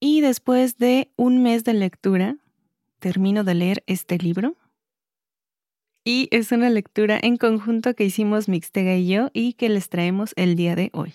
[0.00, 2.36] Y después de un mes de lectura,
[2.98, 4.56] termino de leer este libro.
[6.04, 10.32] Y es una lectura en conjunto que hicimos Mixtega y yo y que les traemos
[10.36, 11.14] el día de hoy.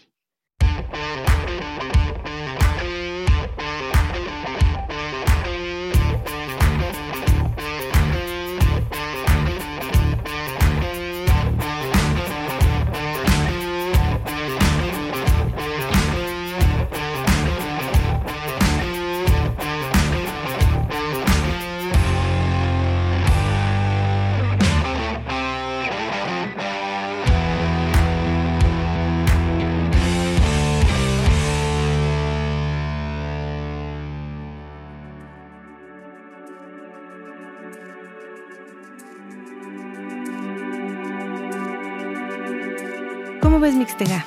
[43.64, 44.26] Ves Mixtega?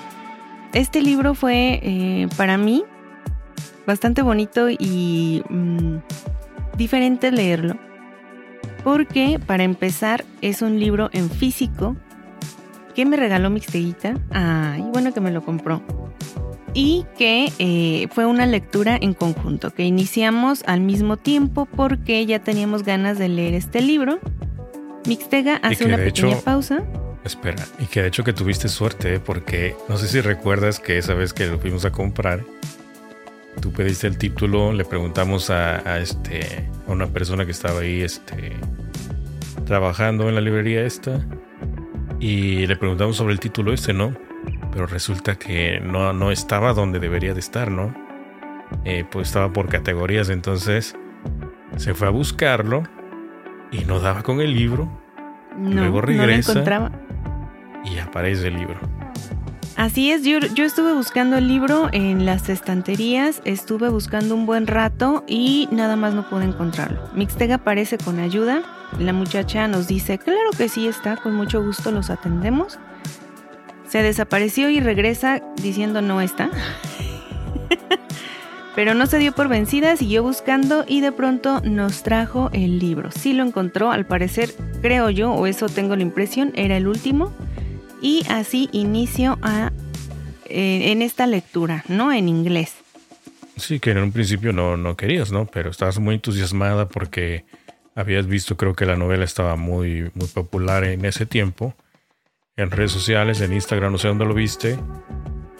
[0.73, 2.85] Este libro fue eh, para mí
[3.87, 5.97] bastante bonito y mm,
[6.79, 7.77] diferente leerlo.
[8.83, 11.97] Porque para empezar es un libro en físico
[12.95, 14.15] que me regaló Mixteguita.
[14.30, 15.82] Ay, bueno que me lo compró.
[16.73, 22.38] Y que eh, fue una lectura en conjunto, que iniciamos al mismo tiempo porque ya
[22.38, 24.19] teníamos ganas de leer este libro.
[25.07, 26.85] Mixtega hace una pequeña pausa.
[27.27, 29.21] Espera, y que de hecho que tuviste suerte, ¿eh?
[29.21, 32.45] porque no sé si recuerdas que esa vez que lo fuimos a comprar,
[33.60, 38.52] tú pediste el título, le preguntamos a, este, a una persona que estaba ahí este,
[39.65, 41.21] trabajando en la librería esta,
[42.21, 44.16] y le preguntamos sobre el título este, ¿no?
[44.73, 47.93] Pero resulta que no, no estaba donde debería de estar, ¿no?
[48.85, 50.95] Eh, pues estaba por categorías, entonces
[51.77, 52.85] se fue a buscarlo
[53.73, 54.88] y no daba con el libro.
[55.59, 56.54] luego regresa.
[56.54, 57.05] No lo encontraba
[57.90, 58.79] y aparece el libro.
[59.76, 64.66] Así es, yo, yo, estuve buscando el libro en las estanterías, estuve buscando un buen
[64.66, 66.98] rato y nada más no pude encontrarlo.
[67.14, 68.62] Mixtega aparece con ayuda,
[68.98, 72.78] la muchacha nos dice, claro que sí está, con mucho gusto los atendemos.
[73.86, 76.48] Se desapareció y regresa diciendo no está.
[78.75, 83.10] Pero no se dio por vencida, siguió buscando y de pronto nos trajo el libro.
[83.10, 87.30] Sí lo encontró, al parecer, creo yo, o eso tengo la impresión, era el último
[88.00, 89.72] y así inicio a,
[90.46, 92.12] eh, en esta lectura, ¿no?
[92.12, 92.74] En inglés.
[93.56, 95.46] Sí, que en un principio no, no querías, ¿no?
[95.46, 97.44] Pero estabas muy entusiasmada porque
[97.94, 101.74] habías visto, creo que la novela estaba muy, muy popular en ese tiempo,
[102.56, 104.78] en redes sociales, en Instagram, no sé dónde lo viste,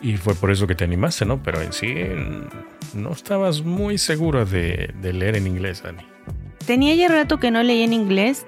[0.03, 1.43] y fue por eso que te animaste, ¿no?
[1.43, 1.95] Pero en sí
[2.95, 6.03] no estabas muy segura de, de leer en inglés, Dani.
[6.67, 8.47] Tenía ya rato que no leía en inglés,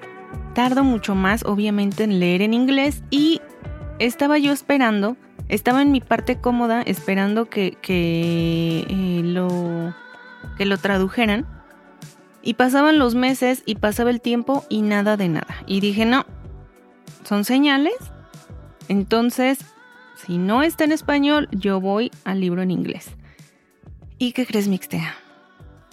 [0.54, 3.40] tardo mucho más, obviamente, en leer en inglés y
[3.98, 5.16] estaba yo esperando,
[5.48, 9.94] estaba en mi parte cómoda esperando que, que, eh, lo,
[10.56, 11.46] que lo tradujeran.
[12.42, 15.62] Y pasaban los meses y pasaba el tiempo y nada de nada.
[15.66, 16.24] Y dije, no,
[17.24, 17.96] son señales.
[18.88, 19.58] Entonces,
[20.26, 23.10] si no está en español, yo voy al libro en inglés.
[24.18, 25.14] ¿Y qué crees, Mixtea?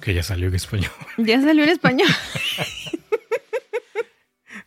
[0.02, 0.92] Que ya salió en español.
[1.18, 2.08] Ya salió en español.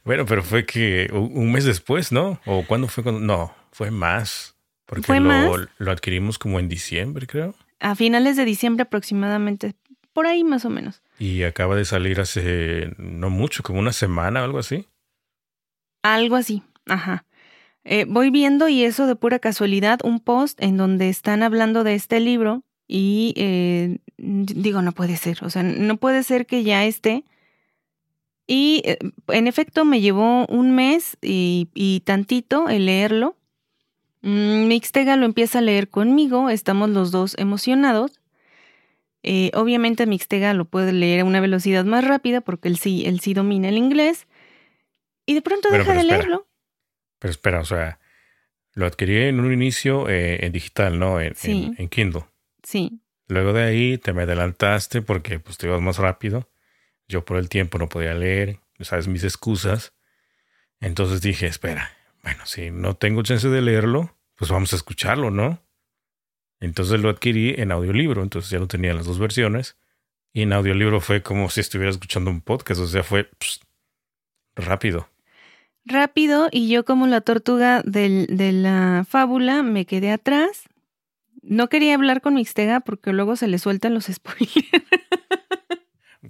[0.08, 2.40] Bueno, pero fue que un mes después, ¿no?
[2.46, 3.20] ¿O cuándo fue cuando?
[3.20, 4.56] No, fue más.
[4.86, 7.54] Porque lo, lo adquirimos como en diciembre, creo.
[7.78, 9.74] A finales de diciembre aproximadamente.
[10.14, 11.02] Por ahí más o menos.
[11.18, 14.86] Y acaba de salir hace no mucho, como una semana o algo así.
[16.02, 17.26] Algo así, ajá.
[17.84, 21.94] Eh, voy viendo y eso de pura casualidad, un post en donde están hablando de
[21.94, 26.86] este libro y eh, digo, no puede ser, o sea, no puede ser que ya
[26.86, 27.24] esté
[28.50, 28.98] y eh,
[29.28, 33.36] en efecto me llevó un mes y, tantito el leerlo.
[34.22, 38.20] Mm, Mixtega lo empieza a leer conmigo, estamos los dos emocionados.
[39.22, 43.20] Eh, obviamente Mixtega lo puede leer a una velocidad más rápida porque él sí, él
[43.20, 44.26] sí domina el inglés.
[45.26, 46.48] Y de pronto deja de leerlo.
[47.18, 48.00] Pero espera, o sea,
[48.72, 51.20] lo adquirí en un inicio eh, en digital, ¿no?
[51.20, 51.74] En, sí.
[51.76, 52.24] en, Kindle.
[52.62, 53.02] Sí.
[53.26, 56.48] Luego de ahí te me adelantaste porque pues te ibas más rápido.
[57.08, 59.94] Yo por el tiempo no podía leer, sabes, mis excusas.
[60.80, 61.90] Entonces dije, espera,
[62.22, 65.62] bueno, si no tengo chance de leerlo, pues vamos a escucharlo, ¿no?
[66.60, 69.76] Entonces lo adquirí en audiolibro, entonces ya lo tenía las dos versiones.
[70.32, 73.30] Y en audiolibro fue como si estuviera escuchando un podcast, o sea, fue
[74.54, 75.08] rápido.
[75.84, 80.68] Rápido, y yo como la tortuga del, de la fábula me quedé atrás.
[81.40, 84.84] No quería hablar con Mixtega porque luego se le sueltan los spoilers.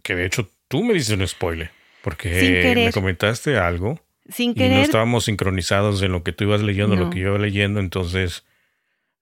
[0.03, 1.71] que de hecho tú me dices un spoiler,
[2.03, 4.01] porque me comentaste algo.
[4.29, 4.73] Sin querer.
[4.73, 7.81] Y no estábamos sincronizados en lo que tú ibas leyendo, lo que yo iba leyendo,
[7.81, 8.45] entonces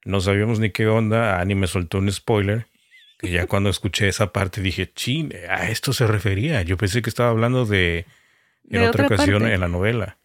[0.05, 1.41] no sabíamos ni qué onda.
[1.41, 2.67] Ani me soltó un spoiler
[3.19, 6.63] Que ya cuando escuché esa parte dije, chin, a esto se refería.
[6.63, 8.07] Yo pensé que estaba hablando de,
[8.69, 10.19] en otra, ocasión en la novela.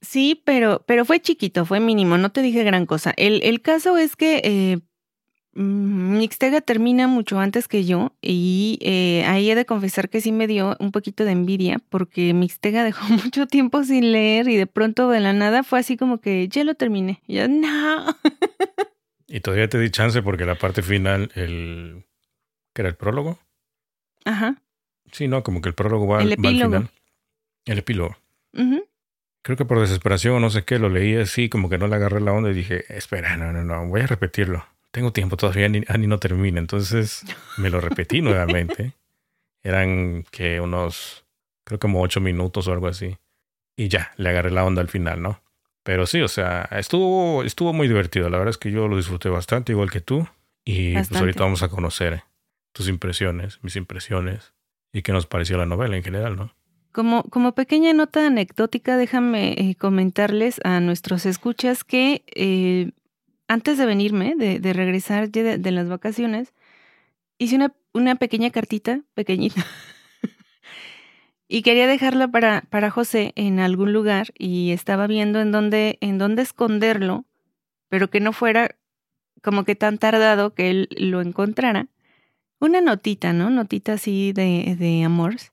[0.00, 3.14] Sí, pero, pero fue chiquito, fue mínimo, no te dije gran cosa.
[3.16, 4.78] El, el caso es que eh,
[5.54, 10.46] Mixtega termina mucho antes que yo y eh, ahí he de confesar que sí me
[10.46, 15.08] dio un poquito de envidia porque Mixtega dejó mucho tiempo sin leer y de pronto
[15.08, 17.22] de la nada fue así como que ya lo terminé.
[17.26, 18.04] Y yo, no.
[19.28, 22.04] y todavía te di chance porque la parte final, el
[22.72, 23.38] que era el prólogo.
[24.24, 24.56] Ajá.
[25.12, 26.90] Sí, no, como que el prólogo va, al final.
[27.64, 28.16] El epílogo.
[29.42, 31.96] Creo que por desesperación o no sé qué, lo leí así, como que no le
[31.96, 34.64] agarré la onda y dije, espera, no, no, no, voy a repetirlo.
[34.94, 36.60] Tengo tiempo todavía, ni, ah, ni no termina.
[36.60, 37.24] Entonces
[37.56, 38.92] me lo repetí nuevamente.
[39.64, 41.24] Eran que unos,
[41.64, 43.18] creo como ocho minutos o algo así.
[43.76, 45.42] Y ya, le agarré la onda al final, ¿no?
[45.82, 48.30] Pero sí, o sea, estuvo, estuvo muy divertido.
[48.30, 50.28] La verdad es que yo lo disfruté bastante, igual que tú.
[50.64, 52.22] Y pues ahorita vamos a conocer
[52.72, 54.54] tus impresiones, mis impresiones
[54.92, 56.54] y qué nos pareció la novela en general, ¿no?
[56.92, 62.92] Como, como pequeña nota anecdótica, déjame eh, comentarles a nuestros escuchas que eh,
[63.48, 66.52] antes de venirme, de, regresar de, de, las vacaciones,
[67.38, 69.64] hice una, una pequeña cartita, pequeñita,
[71.48, 76.18] y quería dejarla para, para José en algún lugar y estaba viendo en dónde, en
[76.18, 77.24] dónde esconderlo,
[77.88, 78.76] pero que no fuera
[79.42, 81.88] como que tan tardado que él lo encontrara
[82.60, 83.50] una notita, ¿no?
[83.50, 85.52] Notita así de, de amores.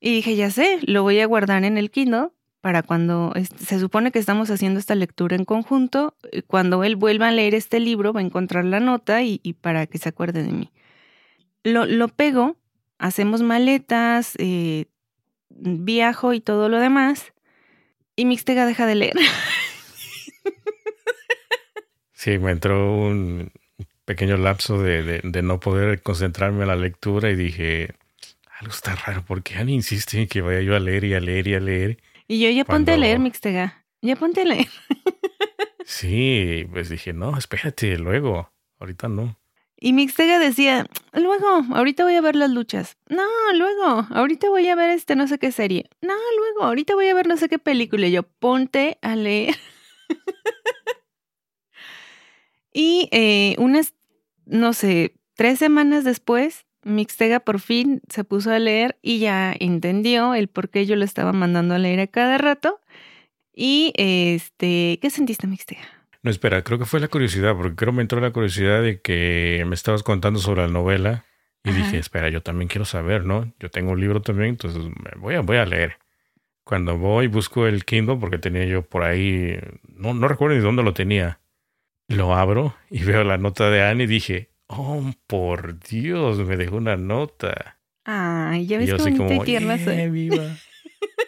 [0.00, 4.12] Y dije, ya sé, lo voy a guardar en el Kindle para cuando se supone
[4.12, 8.12] que estamos haciendo esta lectura en conjunto, eh, cuando él vuelva a leer este libro
[8.12, 10.70] va a encontrar la nota y, para que se acuerde de mí.
[11.64, 12.56] Lo, lo pego,
[12.98, 14.86] hacemos maletas, eh,
[15.50, 17.32] viajo y todo lo demás,
[18.16, 19.14] y Mixtega deja de leer.
[22.12, 23.50] Sí, me entró un,
[24.04, 27.94] pequeño lapso de, de, no poder concentrarme en la lectura y dije,
[28.58, 31.46] algo está raro, porque Annie insiste en que vaya yo a leer y a leer
[31.46, 32.02] y a leer.
[32.30, 33.84] Y yo ya ponte a leer, Mixtega.
[34.02, 34.68] Ya ponte a leer.
[35.84, 38.52] sí, pues dije, no, espérate, luego.
[38.78, 39.36] Ahorita no.
[39.76, 42.98] Y Mixtega decía, luego, ahorita voy a ver las luchas.
[43.08, 43.24] No,
[43.54, 45.90] luego, ahorita voy a ver este no sé qué serie.
[46.02, 48.06] No, luego, ahorita voy a ver no sé qué película.
[48.06, 49.56] Y yo, ponte a leer.
[52.72, 53.94] y eh, unas
[54.46, 60.34] no sé, tres semanas después, Mixtega por fin se puso a leer y ya entendió
[60.34, 62.80] el por qué yo lo estaba mandando a leer a cada rato.
[63.54, 65.82] Y este, ¿qué sentiste, Mixtega?
[66.22, 69.00] No, espera, creo que fue la curiosidad, porque creo que me entró la curiosidad de
[69.00, 71.24] que me estabas contando sobre la novela
[71.64, 73.52] y dije, espera, yo también quiero saber, ¿no?
[73.58, 74.82] Yo tengo un libro también, entonces
[75.16, 75.98] voy a, voy a leer.
[76.64, 80.82] Cuando voy, busco el Kindle, porque tenía yo por ahí, no, no recuerdo ni dónde
[80.82, 81.40] lo tenía.
[82.08, 86.76] Lo abro y veo la nota de Anne y dije, oh, por Dios, me dejó
[86.76, 87.78] una nota.
[88.04, 90.56] Ay, ya ves bonita y tierna viva.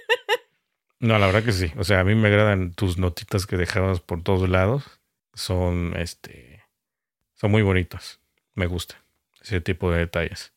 [1.01, 1.71] no, la verdad que sí.
[1.77, 5.01] O sea, a mí me agradan tus notitas que dejabas por todos lados.
[5.35, 6.65] Son, este,
[7.35, 8.21] son muy bonitas.
[8.55, 9.03] Me gusta
[9.43, 10.53] ese tipo de detalles.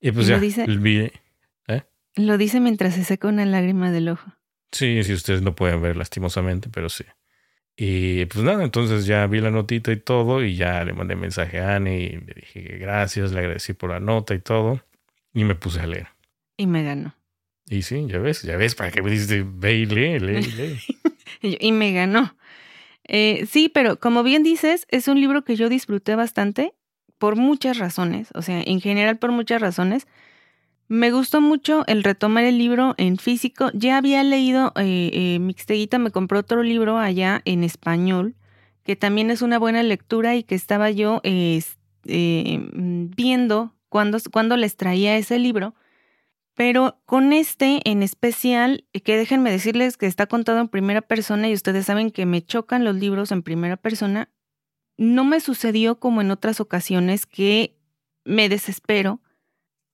[0.00, 0.66] Y pues ya, dice,
[1.68, 1.82] ¿eh?
[2.16, 4.32] Lo dice mientras se seca una lágrima del ojo.
[4.72, 7.04] Sí, sí, ustedes no pueden ver lastimosamente, pero sí.
[7.76, 11.58] Y pues nada, entonces ya vi la notita y todo y ya le mandé mensaje
[11.58, 14.80] a Annie y le dije gracias, le agradecí por la nota y todo
[15.32, 16.08] y me puse a leer.
[16.56, 17.14] Y me ganó.
[17.68, 20.80] Y sí, ya ves, ya ves, para qué me dices, ve y lee, lee, lee.
[21.60, 22.36] y me ganó.
[23.04, 26.74] Eh, sí, pero como bien dices, es un libro que yo disfruté bastante
[27.18, 30.06] por muchas razones, o sea, en general por muchas razones.
[30.92, 33.70] Me gustó mucho el retomar el libro en físico.
[33.72, 38.34] Ya había leído, eh, eh, Mixteguita me compró otro libro allá en español,
[38.84, 41.62] que también es una buena lectura y que estaba yo eh,
[42.04, 45.74] viendo cuando, cuando les traía ese libro.
[46.52, 51.54] Pero con este en especial, que déjenme decirles que está contado en primera persona y
[51.54, 54.28] ustedes saben que me chocan los libros en primera persona,
[54.98, 57.78] no me sucedió como en otras ocasiones que
[58.26, 59.21] me desespero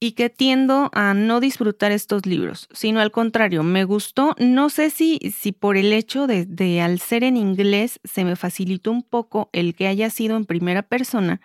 [0.01, 4.91] y que tiendo a no disfrutar estos libros, sino al contrario, me gustó, no sé
[4.91, 9.51] si, si por el hecho de, al ser en inglés se me facilitó un poco
[9.53, 11.41] el que haya sido en primera persona,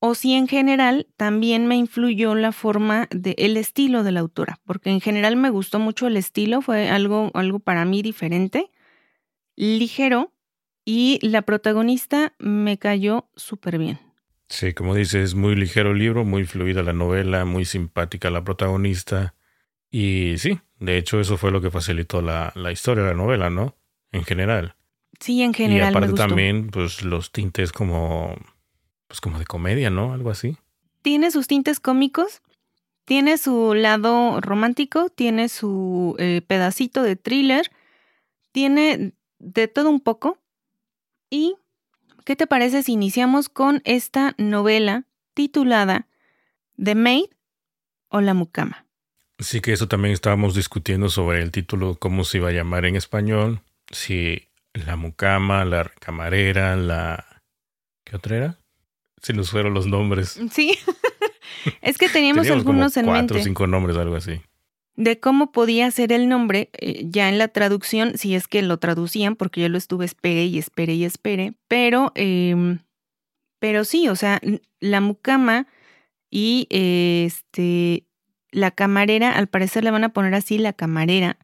[0.00, 4.58] o si en general también me influyó la forma de el estilo de la autora,
[4.64, 8.70] porque en general me gustó mucho el estilo, fue algo, algo para mí diferente,
[9.56, 10.32] ligero,
[10.84, 14.09] y la protagonista me cayó súper bien.
[14.50, 19.34] Sí, como dices, muy ligero el libro, muy fluida la novela, muy simpática la protagonista.
[19.92, 23.48] Y sí, de hecho eso fue lo que facilitó la, la historia de la novela,
[23.48, 23.76] ¿no?
[24.10, 24.74] En general.
[25.20, 25.92] Sí, en general.
[25.94, 28.36] Y aparte también, pues los tintes como,
[29.06, 30.12] pues como de comedia, ¿no?
[30.12, 30.56] Algo así.
[31.02, 32.42] tiene sus tintes cómicos,
[33.04, 37.70] tiene su lado romántico, tiene su eh, pedacito de thriller,
[38.52, 40.38] tiene de todo un poco.
[41.30, 41.54] ¿Y
[42.30, 46.06] qué te parece si iniciamos con esta novela titulada
[46.80, 47.24] The Maid
[48.08, 48.86] o La Mucama?
[49.40, 52.94] Sí, que eso también estábamos discutiendo sobre el título, cómo se iba a llamar en
[52.94, 57.42] español, si la mucama, la camarera, la...
[58.04, 58.58] ¿Qué otra era?
[59.20, 60.38] Si nos fueron los nombres.
[60.52, 60.78] Sí.
[61.82, 63.18] es que teníamos, algunos en mente.
[63.18, 64.40] Cuatro o cinco nombres, algo así.
[64.96, 68.78] De cómo podía ser el nombre, eh, ya en la traducción, si es que lo
[68.78, 72.80] traducían, porque yo lo estuve espere y espere y espere, pero, em,
[73.60, 74.40] pero sí, o sea,
[74.80, 75.66] la mucama
[76.30, 78.06] y este,
[78.52, 81.38] la camarera, al parecer le van a poner así la camarera,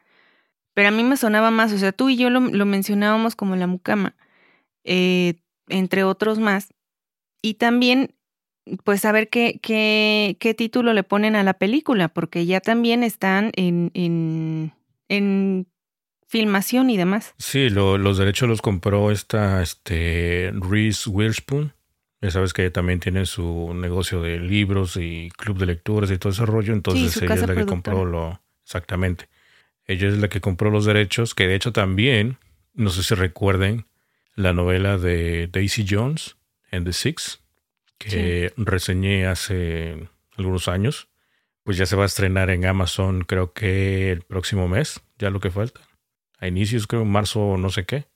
[0.74, 3.66] pero a mí me sonaba más, o sea, tú y yo lo, mencionábamos como la
[3.66, 4.14] mucama,
[4.84, 5.36] eh,
[5.68, 6.74] entre otros más,
[7.42, 8.15] y también
[8.84, 13.52] pues saber qué, qué, qué título le ponen a la película, porque ya también están
[13.56, 14.72] en, en,
[15.08, 15.66] en
[16.26, 17.34] filmación y demás.
[17.38, 21.72] Sí, los derechos los compró esta este, Reese Witherspoon.
[22.20, 26.18] Ya sabes que ella también tiene su negocio de libros y club de lecturas y
[26.18, 26.72] todo ese rollo.
[26.72, 28.40] Entonces ella es la que compró lo.
[28.64, 29.28] Exactamente.
[29.84, 32.38] Ella es la que compró los derechos, que de hecho también,
[32.74, 33.86] no sé si recuerden,
[34.34, 36.36] la novela de Daisy Jones
[36.72, 37.40] and the Six
[37.98, 41.08] que reseñé hace algunos años.
[41.62, 45.40] Pues ya se va a estrenar en Amazon creo que el próximo mes, ya lo
[45.40, 45.80] que falta.
[46.38, 48.06] A inicios creo marzo no sé qué.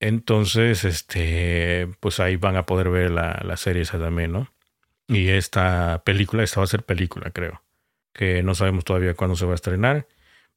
[0.00, 4.52] Entonces, este, pues ahí van a poder ver la, la serie esa también, ¿no?
[5.08, 7.62] Y esta película, esta va a ser película, creo.
[8.12, 10.06] Que no sabemos todavía cuándo se va a estrenar.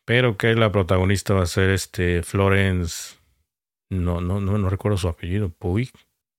[0.05, 3.15] Pero que la protagonista va a ser este Florence.
[3.89, 5.49] No, no, no, no recuerdo su apellido.
[5.49, 5.91] Puig.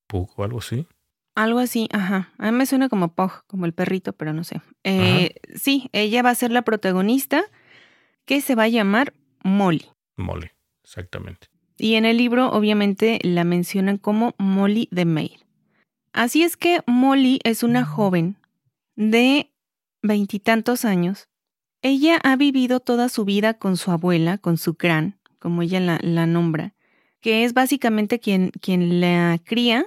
[0.07, 0.87] Pug o algo así.
[1.39, 2.33] Algo así, ajá.
[2.39, 4.61] A mí me suena como Pog, como el perrito, pero no sé.
[4.83, 7.45] Eh, sí, ella va a ser la protagonista
[8.25, 9.15] que se va a llamar
[9.45, 9.87] Molly.
[10.17, 10.51] Molly,
[10.83, 11.47] exactamente.
[11.77, 15.39] Y en el libro, obviamente, la mencionan como Molly the Maid.
[16.13, 18.35] Así es que Molly es una joven
[18.97, 19.53] de
[20.03, 21.29] veintitantos años.
[21.83, 26.01] Ella ha vivido toda su vida con su abuela, con su gran, como ella la,
[26.03, 26.75] la nombra,
[27.21, 29.87] que es básicamente quien, quien la cría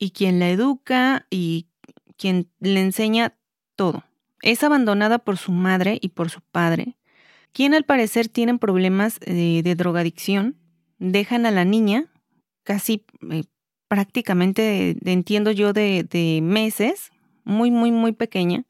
[0.00, 1.68] y quien la educa y
[2.16, 3.36] quien le enseña
[3.76, 4.02] todo.
[4.42, 6.96] Es abandonada por su madre y por su padre,
[7.52, 10.56] quien al parecer tienen problemas eh, de, drogadicción.
[10.98, 12.06] Dejan a la niña,
[12.64, 13.44] casi eh,
[13.88, 17.10] prácticamente, entiendo yo, de, de meses,
[17.44, 18.64] muy, muy, muy pequeña.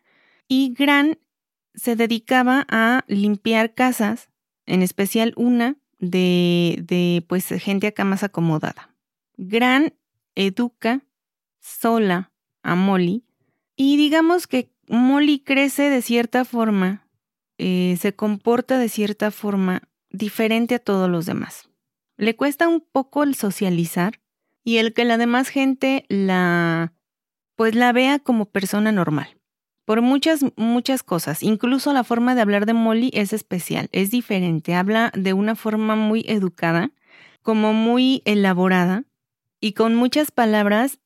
[0.48, 1.18] Y Gran
[1.74, 4.30] se dedicaba a limpiar casas,
[4.66, 8.94] en especial una de, de pues gente acá más acomodada.
[9.36, 9.94] Gran
[10.34, 11.04] educa
[11.60, 13.24] sola a Molly
[13.76, 17.06] y digamos que Molly crece de cierta forma,
[17.58, 21.68] eh, se comporta de cierta forma diferente a todos los demás.
[22.16, 24.20] Le cuesta un poco el socializar
[24.64, 26.92] y el que la demás gente la
[27.56, 29.36] pues la vea como persona normal.
[29.84, 31.42] Por muchas, muchas cosas.
[31.42, 34.74] Incluso la forma de hablar de Molly es especial, es diferente.
[34.74, 36.92] Habla de una forma muy educada,
[37.42, 39.04] como muy elaborada
[39.60, 41.00] y con muchas palabras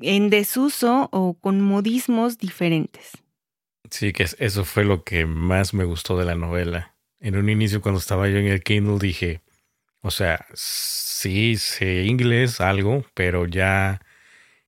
[0.00, 3.12] en desuso o con modismos diferentes.
[3.90, 6.94] Sí, que eso fue lo que más me gustó de la novela.
[7.18, 9.40] En un inicio cuando estaba yo en el Kindle dije,
[10.02, 14.00] o sea, sí sé inglés algo, pero ya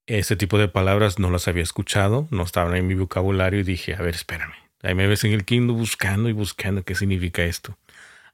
[0.07, 3.95] ese tipo de palabras no las había escuchado, no estaban en mi vocabulario y dije,
[3.95, 4.55] a ver, espérame.
[4.83, 7.79] Ahí me ves en el Kindle buscando y buscando qué significa esto.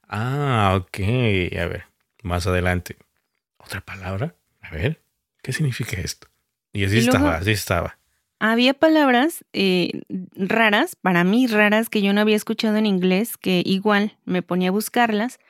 [0.09, 0.99] Ah, ok.
[0.99, 1.85] A ver,
[2.23, 2.97] más adelante.
[3.59, 4.35] ¿Otra palabra?
[4.63, 5.03] A ver,
[5.43, 6.29] ¿qué significa esto?
[6.79, 7.99] Y así estaba, así estaba.
[8.39, 10.03] Había palabras eh,
[10.37, 14.69] raras, para mí raras, que yo no había escuchado en inglés, que igual me ponía
[14.69, 15.41] a buscarlas.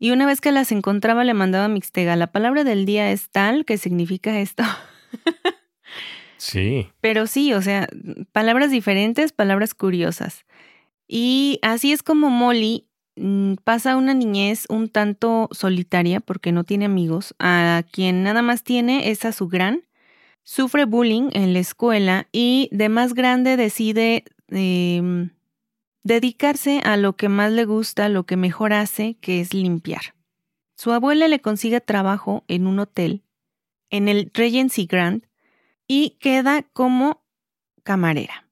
[0.00, 2.16] Y una vez que las encontraba, le mandaba a Mixtega.
[2.16, 4.64] La palabra del día es tal que significa esto.
[6.36, 6.88] sí.
[7.00, 7.86] Pero sí, o sea,
[8.32, 10.44] palabras diferentes, palabras curiosas.
[11.06, 16.86] Y así es como Molly mm, pasa una niñez un tanto solitaria porque no tiene
[16.86, 19.84] amigos, a quien nada más tiene es a su gran
[20.44, 25.30] Sufre bullying en la escuela y de más grande decide em,
[26.02, 30.14] dedicarse a lo que más le gusta, lo que mejor hace, que es limpiar.
[30.74, 33.22] Su abuela le consigue trabajo en un hotel,
[33.90, 35.26] en el Regency Grand,
[35.86, 37.22] y queda como
[37.84, 38.48] camarera.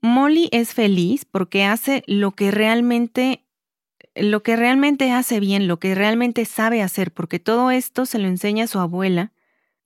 [0.00, 3.44] Molly es feliz porque hace lo que realmente
[4.14, 8.26] lo que realmente hace bien, lo que realmente sabe hacer, porque todo esto se lo
[8.26, 9.32] enseña a su abuela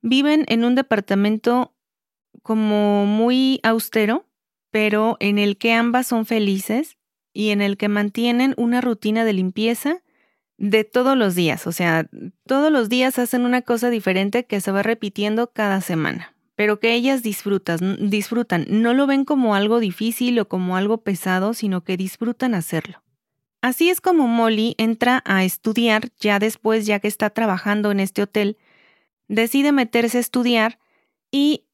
[0.02, 1.74] Viven en un departamento
[2.42, 4.26] como muy austero
[4.72, 6.96] pero en el que ambas son felices
[7.32, 10.02] y en el que mantienen una rutina de limpieza
[10.56, 11.66] de todos los días.
[11.66, 12.08] O sea,
[12.46, 16.94] todos los días hacen una cosa diferente que se va repitiendo cada semana, pero que
[16.94, 18.64] ellas disfrutan, disfrutan.
[18.68, 23.02] No lo ven como algo difícil o como algo pesado, sino que disfrutan hacerlo.
[23.60, 28.22] Así es como Molly entra a estudiar ya después, ya que está trabajando en este
[28.22, 28.56] hotel,
[29.28, 30.78] decide meterse a estudiar
[31.30, 31.66] y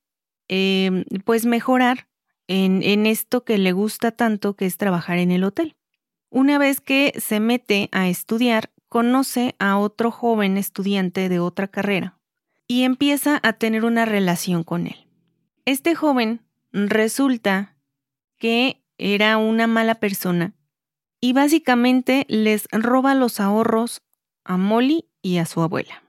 [0.49, 2.09] em, pues mejorar
[2.47, 5.77] en, en esto que le gusta tanto, que es trabajar en el hotel.
[6.31, 12.19] Una vez que se mete a estudiar, conoce a otro joven estudiante de otra carrera
[12.67, 15.07] y empieza a tener una relación con él.
[15.65, 17.77] Este joven resulta
[18.39, 20.55] que era una mala persona
[21.21, 24.03] y básicamente les roba los ahorros
[24.45, 26.03] a Molly y a su abuela.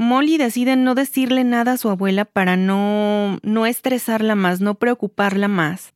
[0.00, 5.48] Molly decide no decirle nada a su abuela para no, no estresarla más, no preocuparla
[5.48, 5.92] más.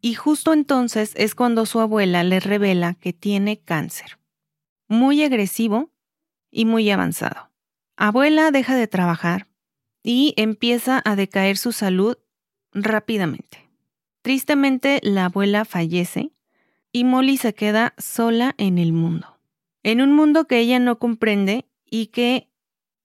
[0.00, 4.18] Y justo entonces es cuando su abuela le revela que tiene cáncer.
[4.88, 5.90] Muy agresivo
[6.50, 7.50] y muy avanzado.
[7.98, 9.48] Abuela deja de trabajar
[10.02, 12.16] y empieza a decaer su salud
[12.72, 13.68] rápidamente.
[14.22, 16.32] Tristemente, la abuela fallece
[16.90, 19.38] y Molly se queda sola en el mundo.
[19.82, 22.48] En un mundo que ella no comprende y que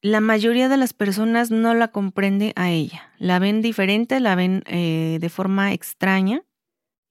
[0.02, 3.12] la mayoría de las personas no la comprende a ella.
[3.18, 6.44] La ven diferente, la ven eh, de forma extraña.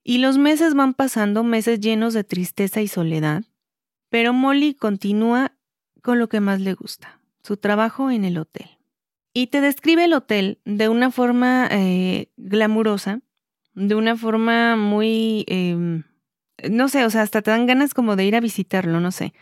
[0.03, 3.43] Y los meses van pasando, meses llenos de tristeza y soledad.
[4.09, 5.53] Pero Molly continúa
[6.01, 8.69] con lo que más le gusta, su trabajo en el hotel.
[9.33, 13.19] Y te describe el hotel de una forma eh, glamurosa,
[13.73, 16.03] de una forma muy em,
[16.69, 19.33] no sé, o sea, hasta te dan ganas como de ir a visitarlo, no sé.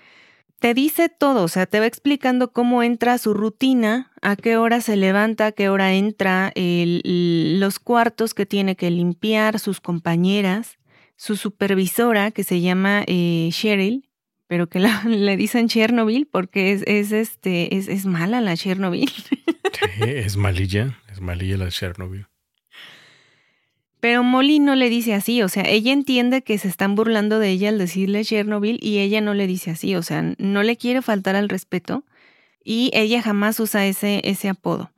[0.59, 4.81] Te dice todo, o sea, te va explicando cómo entra su rutina, a qué hora
[4.81, 10.77] se levanta, a qué hora entra, los cuartos que tiene que limpiar, sus compañeras,
[11.17, 14.09] su supervisora que se llama eh, Cheryl,
[14.47, 19.11] pero que le dicen Chernobyl porque es, es este, es, es, mala la Chernobyl.
[19.99, 22.27] Es malilla, es malilla la Chernobyl.
[24.05, 27.49] Pero Molly no le dice así, o sea, ella entiende que se están burlando de
[27.49, 31.01] ella al decirle Chernobyl y ella no le dice así, o sea, no le quiere
[31.01, 32.03] faltar al respeto
[32.63, 34.91] y ella jamás usa ese, ese apodo.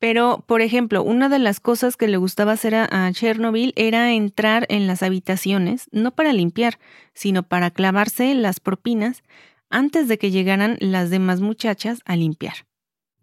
[0.00, 4.66] Pero, por ejemplo, una de las cosas que le gustaba hacer a, Chernobyl era entrar
[4.70, 6.80] en las habitaciones, no para limpiar,
[7.14, 9.22] sino para clavarse las propinas
[9.70, 12.66] antes de que llegaran las demás muchachas a limpiar.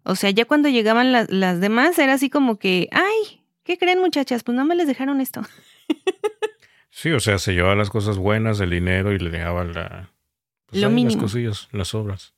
[0.02, 4.44] O sea, ya cuando llegaban las demás era así como que, ay, ¿Qué creen muchachas?
[4.44, 5.42] Pues no me les dejaron esto.
[6.90, 10.10] sí, o sea, se llevaba las cosas buenas, el dinero y le dejaba la,
[10.66, 11.20] pues lo mínimo.
[11.20, 12.32] las cosillas, las obras.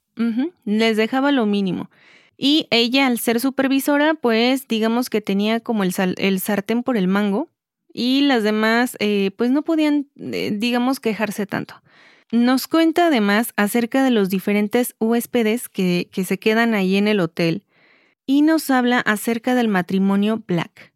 [0.64, 1.90] Les dejaba lo mínimo.
[2.36, 7.06] Y ella, al ser supervisora, pues digamos que tenía como el, el sartén por el
[7.06, 7.48] mango
[7.92, 11.82] y las demás, eh, pues no podían, eh, digamos, quejarse tanto.
[12.32, 17.20] Nos cuenta además acerca de los diferentes huéspedes que, que se quedan ahí en el
[17.20, 17.64] hotel
[18.26, 20.92] y nos habla acerca del matrimonio Black.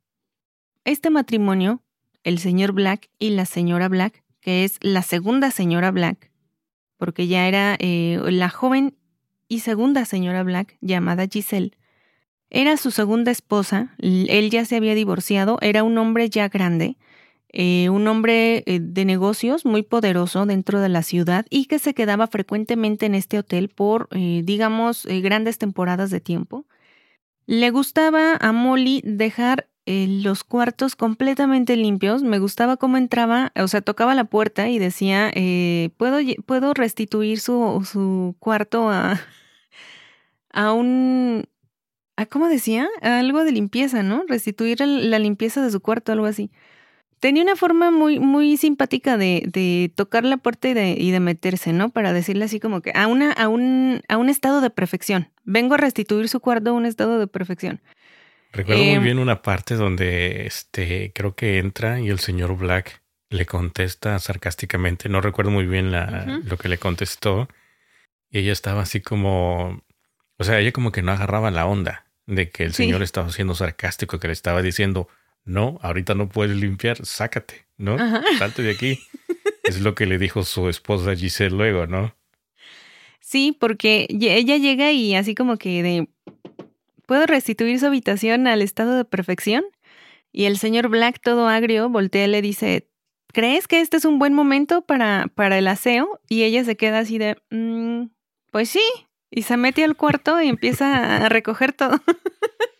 [0.84, 1.80] Este matrimonio,
[2.24, 6.32] el señor Black y la señora Black, que es la segunda señora Black,
[6.96, 8.96] porque ya era eh, la joven
[9.46, 11.78] y segunda señora Black llamada Giselle,
[12.50, 16.96] era su segunda esposa, él ya se había divorciado, era un hombre ya grande,
[17.50, 21.94] eh, un hombre eh, de negocios muy poderoso dentro de la ciudad y que se
[21.94, 26.66] quedaba frecuentemente en este hotel por, digamos, grandes temporadas de tiempo.
[27.46, 32.22] Le gustaba a Molly dejar eh, los cuartos completamente limpios.
[32.22, 37.40] Me gustaba cómo entraba, o sea, tocaba la puerta y decía, eh, ¿puedo, ¿puedo restituir
[37.40, 39.20] su, su cuarto a,
[40.52, 41.44] a un...
[42.16, 42.88] A, ¿Cómo decía?
[43.00, 44.24] algo de limpieza, ¿no?
[44.28, 46.50] Restituir la limpieza de su cuarto, algo así.
[47.20, 51.20] Tenía una forma muy, muy simpática de, de tocar la puerta y de, y de,
[51.20, 51.88] meterse, ¿no?
[51.90, 55.30] Para decirle así como que a, una, a, un, a un estado de perfección.
[55.44, 57.80] Vengo a restituir su cuarto a un estado de perfección.
[58.52, 63.02] Recuerdo muy em, bien una parte donde este creo que entra y el señor Black
[63.30, 65.08] le contesta sarcásticamente.
[65.08, 67.48] No recuerdo muy bien la, lo que le contestó.
[68.30, 69.82] Y ella estaba así como.
[70.38, 73.54] O sea, ella como que no agarraba la onda de que el señor estaba siendo
[73.54, 75.08] sarcástico, que le estaba diciendo,
[75.44, 77.96] no, ahorita no puedes limpiar, sácate, ¿no?
[78.38, 79.00] Salte de aquí.
[79.64, 82.14] es lo que le dijo su esposa Giselle luego, ¿no?
[83.20, 86.08] Sí, porque ella llega y así como que de,
[87.12, 89.64] ¿Puedo restituir su habitación al estado de perfección?
[90.32, 92.88] Y el señor Black, todo agrio, voltea y le dice,
[93.34, 96.22] ¿crees que este es un buen momento para, para el aseo?
[96.30, 98.04] Y ella se queda así de, mm,
[98.50, 98.80] pues sí.
[99.30, 102.00] Y se mete al cuarto y empieza a recoger todo.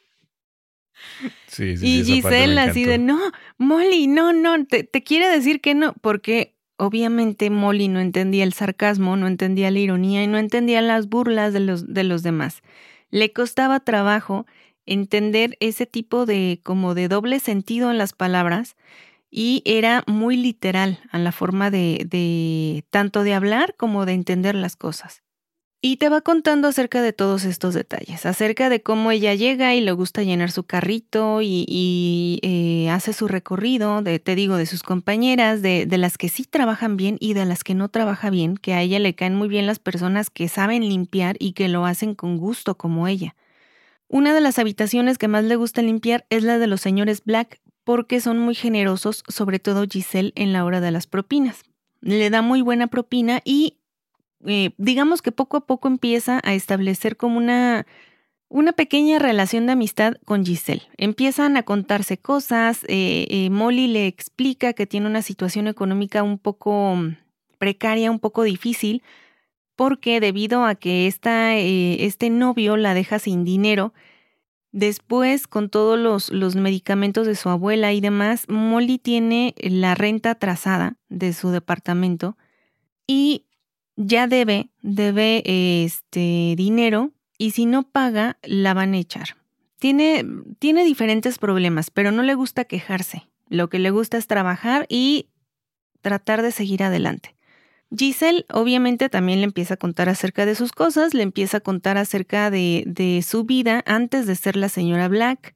[1.47, 3.21] Sí, sí, y sí, Giselle así de, no,
[3.59, 8.55] Molly, no, no, te, te quiere decir que no, porque obviamente Molly no entendía el
[8.55, 12.62] sarcasmo, no entendía la ironía y no entendía las burlas de los, de los demás.
[13.12, 14.46] Le costaba trabajo
[14.87, 18.77] entender ese tipo de como de doble sentido en las palabras
[19.31, 24.55] y era muy literal a la forma de, de tanto de hablar como de entender
[24.57, 25.21] las cosas.
[25.85, 29.81] Y te va contando acerca de todos estos detalles, acerca de cómo ella llega y
[29.81, 34.85] le gusta llenar su carrito y, eh, hace su recorrido, de, te digo, de sus
[34.85, 38.57] compañeras, de, de las que sí trabajan bien y de las que no trabaja bien,
[38.57, 41.85] que a ella le caen muy bien las personas que saben limpiar y que lo
[41.85, 43.35] hacen con gusto como ella.
[44.07, 47.61] Una de las habitaciones que más le gusta limpiar es la de los señores Black
[47.83, 51.64] porque son muy generosos, sobre todo Giselle en la hora de las propinas.
[52.01, 53.79] Le da muy buena propina y
[54.46, 57.87] eh, digamos que poco a poco empieza a establecer como una,
[58.48, 60.83] una pequeña relación de amistad con Giselle.
[60.96, 66.38] Empiezan a contarse cosas, eh, eh, Molly le explica que tiene una situación económica un
[66.38, 66.96] poco
[67.59, 69.02] precaria, un poco difícil,
[69.76, 73.94] porque debido a que esta, este novio la deja sin dinero,
[74.70, 80.33] después con todos los, los medicamentos de su abuela y demás, Molly tiene la renta
[80.33, 82.37] atrasada de su departamento
[83.07, 83.46] y
[83.96, 85.42] ya debe, debe
[85.85, 89.37] este dinero y si no paga, la van a echar.
[89.78, 90.24] Tiene,
[90.59, 93.28] tiene diferentes problemas, pero no le gusta quejarse.
[93.48, 95.28] Lo que le gusta es trabajar y
[96.00, 97.35] tratar de seguir adelante.
[97.94, 101.98] Giselle obviamente también le empieza a contar acerca de sus cosas, le empieza a contar
[101.98, 105.55] acerca de, de su vida antes de ser la señora Black,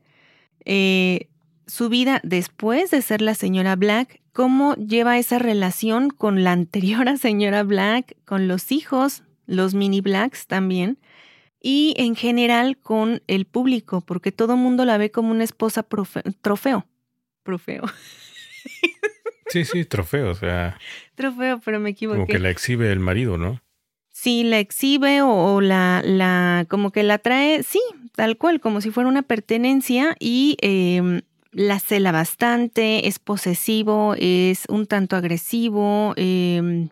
[0.65, 1.29] eh,
[1.67, 7.07] su vida después de ser la señora Black, cómo lleva esa relación con la anterior
[7.19, 10.99] señora Black, con los hijos, los mini Blacks también,
[11.59, 15.87] y en general con el público, porque todo el mundo la ve como una esposa
[16.43, 16.87] trofeo.
[17.43, 17.85] Trofeo.
[19.49, 20.77] Sí, sí, trofeo, o sea.
[21.15, 22.17] Trofeo, pero me equivoqué.
[22.17, 23.63] Como que la exhibe el marido, ¿no?
[24.11, 27.81] Sí, la exhibe o, o, la, la, como que la trae, sí,
[28.17, 31.23] tal cual, como si fuera una pertenencia y eh,
[31.57, 36.91] la cela bastante, es posesivo, es un tanto agresivo, eh,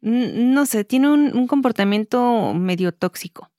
[0.00, 3.50] no sé, tiene un, comportamiento medio tóxico.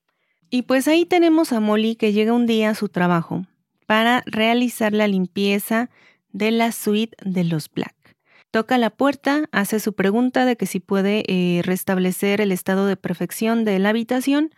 [0.50, 3.46] Y pues ahí tenemos a Molly que llega un día a su trabajo
[3.86, 5.90] para realizar la limpieza
[6.32, 8.16] de la suite de los Black.
[8.50, 12.96] Toca la puerta, hace su pregunta de que si puede eh, restablecer el estado de
[12.96, 14.52] perfección de la habitación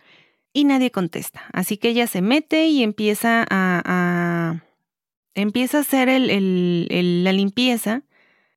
[0.52, 1.42] y nadie contesta.
[1.52, 4.62] Así que ella se mete y empieza a
[5.34, 8.02] empieza a hacer el, la limpieza,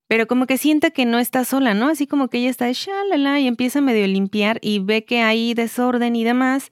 [0.08, 1.90] pero como que siente que no está sola, ¿no?
[1.90, 5.54] Así como que ella está shalala y empieza medio a limpiar y ve que hay
[5.54, 6.72] desorden y demás.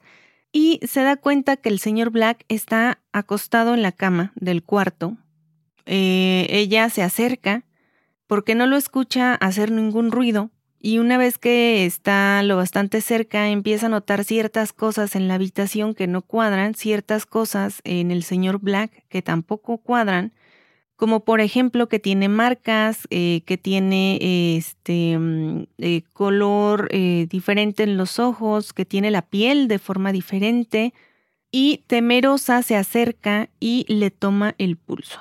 [0.52, 5.16] Y se da cuenta que el señor Black está acostado en la cama del cuarto.
[5.86, 7.64] Eh, ella se acerca
[8.26, 10.50] porque no lo escucha hacer ningún ruido
[10.84, 15.34] y una vez que está lo bastante cerca empieza a notar ciertas cosas en la
[15.36, 20.34] habitación que no cuadran, ciertas cosas en el señor Black que tampoco cuadran,
[20.94, 25.18] como por ejemplo que tiene marcas, eh, que tiene este
[25.78, 30.92] eh, color eh, diferente en los ojos, que tiene la piel de forma diferente
[31.50, 35.20] y temerosa se acerca y le toma el pulso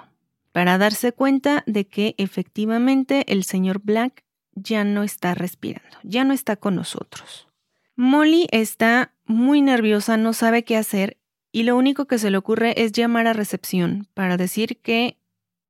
[0.52, 6.34] para darse cuenta de que efectivamente el señor Black ya no está respirando, ya no
[6.34, 7.48] está con nosotros.
[7.96, 11.18] Molly está muy nerviosa, no sabe qué hacer
[11.52, 15.20] y lo único que se le ocurre es llamar a recepción para decir que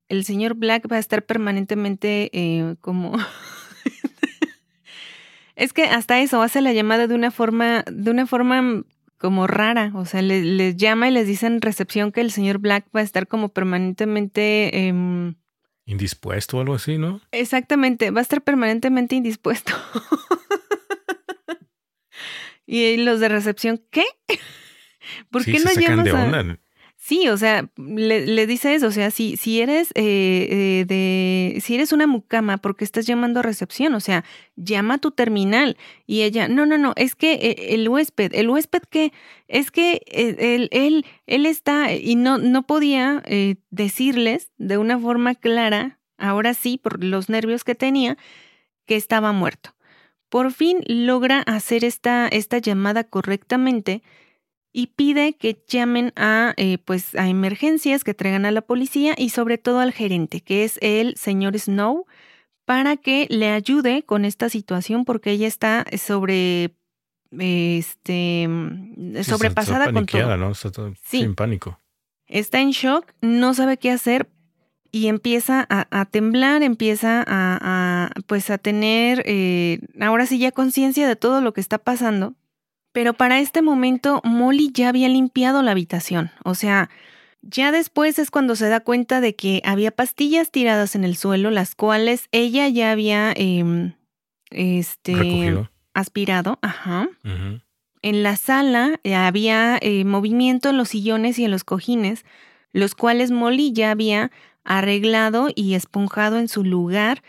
[0.08, 3.14] el señor Black va a estar permanentemente eh, como...
[5.56, 8.84] es que hasta eso hace la llamada de una forma, de una forma
[9.18, 12.86] como rara, o sea, les, llama y les dice en recepción que el señor Black
[12.96, 14.88] va a estar como permanentemente...
[14.88, 15.34] Eh,
[15.86, 17.22] indispuesto o algo así, ¿no?
[17.32, 19.74] Exactamente, va a estar permanentemente indispuesto.
[22.66, 24.06] y los de recepción, ¿qué?
[25.30, 26.60] ¿Por sí, qué no se sacan llamas de onda.
[27.06, 31.76] Sí, o sea, le, dice eso, o sea, si, si eres eh, eh, de, si
[31.76, 33.94] eres una mucama, porque estás llamando a recepción?
[33.94, 34.24] O sea,
[34.56, 35.76] llama a tu terminal.
[36.08, 39.12] Y ella, no, no, no, es que eh, el huésped, el huésped que,
[39.50, 45.36] es que él, él, él está, y no, no podía eh, decirles de una forma
[45.36, 48.18] clara, ahora sí, por los nervios que tenía,
[48.86, 49.76] que estaba muerto.
[50.30, 54.04] Por fin logra hacer esta, esta llamada correctamente
[54.74, 59.30] y pide que llamen a, eh, pues, a emergencias, que traigan a la policía y
[59.30, 62.08] sobre todo al gerente, que es el señor Snow,
[62.66, 66.76] para que le ayude con esta situación porque ella está sobre
[67.40, 70.38] este sí, sobrepasada está, con todo.
[70.38, 70.52] ¿no?
[70.52, 71.20] Está todo sí.
[71.20, 71.80] sin pánico.
[72.28, 74.30] Está en shock, no sabe qué hacer
[74.92, 81.16] y empieza a, temblar, empieza a, pues a tener eh, ahora sí ya conciencia de
[81.16, 82.36] todo lo que está pasando.
[82.94, 86.90] Pero para este momento Molly ya había limpiado la habitación, o sea,
[87.42, 91.52] ya después es cuando se da cuenta de que había pastillas tiradas en el suelo,
[91.52, 93.94] las cuales ella ya había em,
[94.50, 96.58] este, aspirado.
[96.62, 97.10] Ajá.
[98.02, 102.26] En la sala eh, había eh, movimiento en los sillones y en los cojines,
[102.72, 104.32] los cuales Molly ya había
[104.64, 107.24] arreglado y esponjado en su lugar.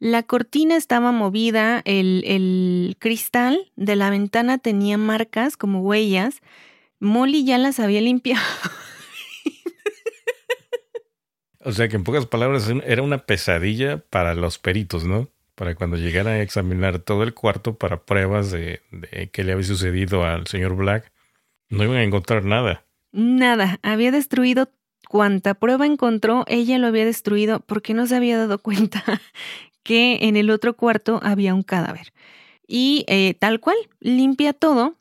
[0.00, 6.40] La cortina estaba movida, el, el cristal de la ventana tenía marcas como huellas.
[7.00, 8.44] Molly ya las había limpiado.
[11.60, 15.28] O sea que en pocas palabras era una pesadilla para los peritos, ¿no?
[15.54, 19.64] Para cuando llegaran a examinar todo el cuarto para pruebas de, de qué le había
[19.64, 21.12] sucedido al señor Black,
[21.68, 22.84] no iban a encontrar nada.
[23.12, 24.70] Nada, había destruido
[25.08, 29.04] cuanta prueba encontró, ella lo había destruido porque no se había dado cuenta
[29.88, 32.12] que en el otro cuarto había un cadáver.
[32.66, 34.96] Y eh, tal cual, limpia todo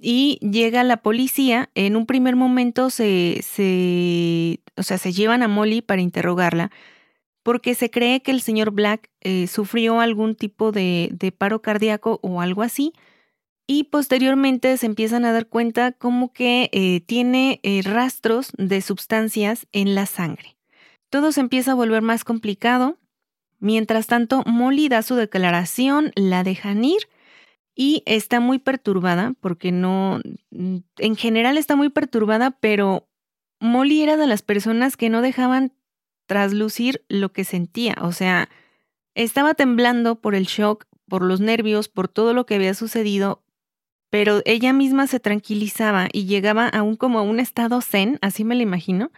[0.00, 1.68] y llega la policía.
[1.74, 6.70] En un primer momento se, se, o sea, se llevan a Molly para interrogarla
[7.42, 12.40] porque se cree que el señor Black eh, sufrió algún tipo de, paro cardíaco o
[12.40, 12.92] algo así.
[13.66, 19.96] Y posteriormente se empiezan a dar cuenta como que eh, tiene rastros de sustancias en
[19.96, 20.56] la sangre.
[21.08, 22.96] Todo se empieza a volver más complicado.
[23.60, 27.08] Mientras tanto, Molly da su declaración, la dejan ir
[27.74, 30.20] y está muy perturbada porque no,
[30.50, 33.08] mm, en general está muy perturbada, pero
[33.60, 35.72] Molly era de las personas que no dejaban
[36.26, 38.48] traslucir lo que sentía, o sea,
[39.14, 43.42] estaba temblando por el shock, por los nervios, por todo lo que había sucedido,
[44.10, 48.54] pero ella misma se tranquilizaba y llegaba aún como a un estado zen, así me
[48.54, 49.10] lo imagino.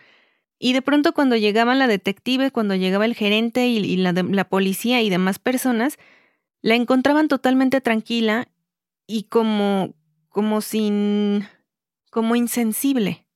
[0.65, 5.03] Y de pronto cuando llegaba la detective, cuando llegaba el gerente y, la, la policía
[5.03, 5.99] y demás personas,
[6.61, 8.47] la encontraban totalmente tranquila
[9.09, 9.93] y como,
[10.29, 11.49] como sin,
[12.11, 13.27] como insensible,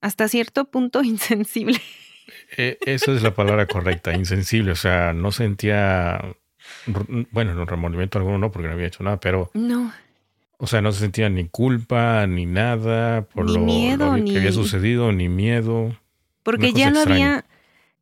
[0.00, 1.80] hasta cierto punto insensible.
[2.56, 6.36] E, esa es la palabra correcta, insensible, o sea, no sentía,
[7.32, 9.50] bueno, no remordimiento alguno, no, porque no había hecho nada, pero...
[9.54, 9.92] No.
[10.58, 15.28] O sea, no se sentía ni culpa, ni nada por lo, que había sucedido, ni
[15.28, 15.96] miedo.
[16.46, 17.44] Porque ya lo había,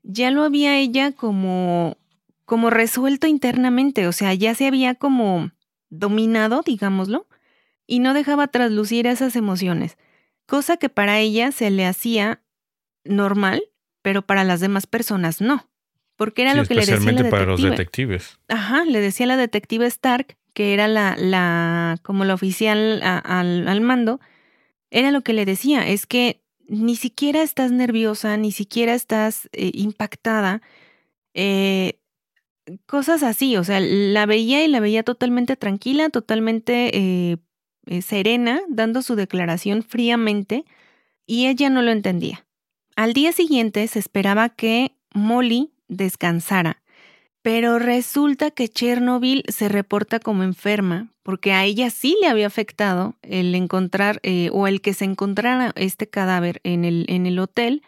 [0.02, 1.96] ya lo había ella como
[2.44, 5.50] como resuelto internamente, o sea, ya se había como
[5.88, 7.26] dominado, digámoslo,
[7.86, 9.96] y no dejaba traslucir esas emociones,
[10.44, 12.42] cosa que para ella se le hacía
[13.02, 13.62] normal,
[14.02, 15.66] pero para las demás personas no,
[16.14, 17.30] porque era lo que le decía detective.
[17.30, 18.38] para los detectives.
[18.48, 23.80] Ajá, le decía la detective Stark, que era la, la como la oficial al, al
[23.80, 24.20] mando,
[24.90, 29.70] era lo que le decía, es que ni siquiera estás nerviosa, ni siquiera estás eh,
[29.74, 30.62] impactada,
[31.34, 31.98] eh,
[32.86, 39.02] cosas así, o sea, la veía y la veía totalmente tranquila, totalmente eh, serena, dando
[39.02, 40.64] su declaración fríamente,
[41.26, 42.46] y ella no lo entendía.
[42.96, 46.82] Al día siguiente se esperaba que Molly descansara,
[47.44, 53.16] pero resulta que Chernobyl se reporta como enferma, porque a ella sí le había afectado
[53.20, 57.82] el encontrar eh, o el que se encontrara este cadáver en el, en el hotel,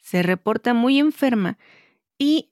[0.00, 1.58] se reporta muy enferma
[2.16, 2.50] y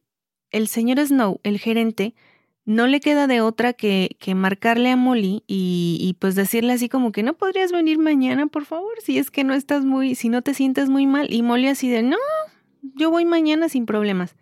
[0.50, 2.16] el señor Snow, el gerente,
[2.64, 6.88] no le queda de otra que, que marcarle a Molly y, y, pues decirle así
[6.88, 10.28] como que no podrías venir mañana, por favor, si es que no estás muy, si
[10.28, 11.32] no te sientes muy mal.
[11.32, 12.18] Y Molly así de, no,
[12.82, 14.34] yo voy mañana sin problemas.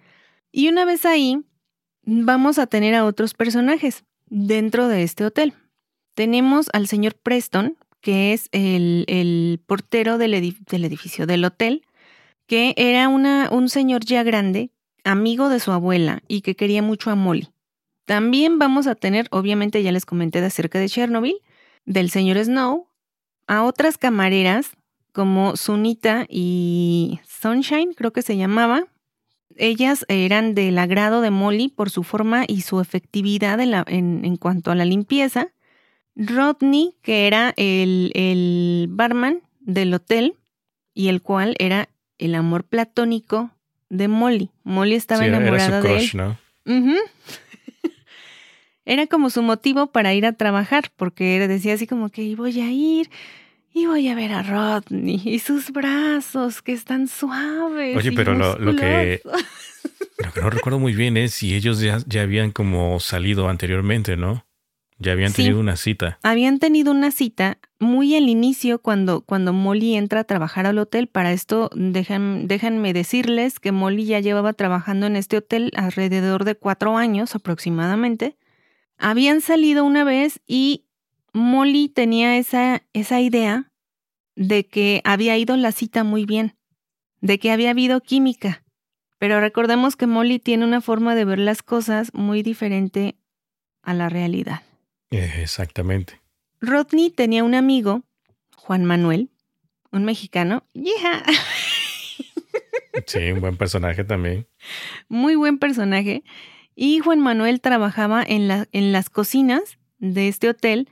[0.51, 1.45] Y una vez ahí,
[2.09, 5.53] vamos a tener a otros personajes dentro de este hotel.
[6.15, 11.85] Tenemos al señor Preston, que es el, el portero del, edificio del hotel,
[12.47, 14.71] que era un señor ya grande
[15.05, 17.49] amigo de su abuela y que quería mucho a Molly.
[18.07, 21.37] También vamos a tener, obviamente ya les comenté de acerca de Chernobyl,
[21.85, 22.89] del señor Snow,
[23.47, 24.71] a otras camareras
[25.13, 28.85] como Sunita y Sunshine, creo que se llamaba.
[29.57, 34.71] Ellas eran del agrado de Molly por su forma y su efectividad en, en, cuanto
[34.71, 35.49] a la limpieza.
[36.15, 40.35] Rodney, que era el, el barman del hotel
[40.95, 43.51] y el cual era el amor platónico
[43.89, 44.51] de Molly.
[44.65, 46.11] Molly estaba enamorada de él.
[46.15, 46.39] ¿no?
[48.85, 52.71] era como su motivo para ir a trabajar, porque decía así como que voy a
[52.71, 53.11] ir
[53.73, 57.97] y voy a ver a Rodney y sus brazos que están suaves.
[57.97, 59.21] Oye, pero lo, que
[60.25, 64.17] lo que no recuerdo muy bien es si ellos ya, ya habían como salido anteriormente,
[64.17, 64.45] ¿no?
[65.01, 65.43] Ya habían Sí.
[65.45, 66.19] tenido una cita.
[66.25, 71.07] Habían tenido una cita muy al inicio cuando, cuando Molly entra a trabajar al hotel.
[71.07, 76.57] Para esto, dejan, déjenme decirles que Molly ya llevaba trabajando en este hotel alrededor de
[76.57, 78.37] cuatro años aproximadamente.
[78.99, 80.87] Habían salido una vez y
[81.33, 83.71] Molly tenía esa, esa idea
[84.37, 86.57] de que había ido la cita muy bien,
[87.21, 88.65] de que había habido química.
[89.19, 93.17] Pero recordemos que Molly tiene una forma de ver las cosas muy diferente
[93.83, 94.63] a la realidad.
[95.11, 96.21] Eh, exactamente.
[96.61, 98.05] Rodney tenía un amigo,
[98.57, 99.31] Juan Manuel,
[99.91, 101.25] un mexicano, yeah,
[103.07, 104.47] Sí, un buen personaje también.
[105.09, 106.25] muy buen personaje,
[106.75, 110.89] y Juan Manuel trabajaba en, la- en las cocinas de este hotel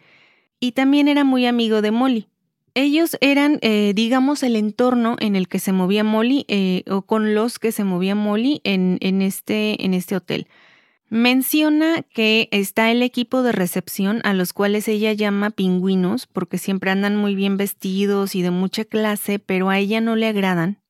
[0.60, 2.28] y también era muy amigo de Molly.
[2.74, 7.34] Ellos eran, eh, digamos, el entorno en el que se movía Molly eh, o con
[7.34, 10.46] los que se movía Molly en, en este, en este hotel.
[11.08, 16.90] Menciona que está el equipo de recepción a los cuales ella llama pingüinos porque siempre
[16.90, 20.82] andan muy bien vestidos y de mucha clase, pero a ella no le agradan.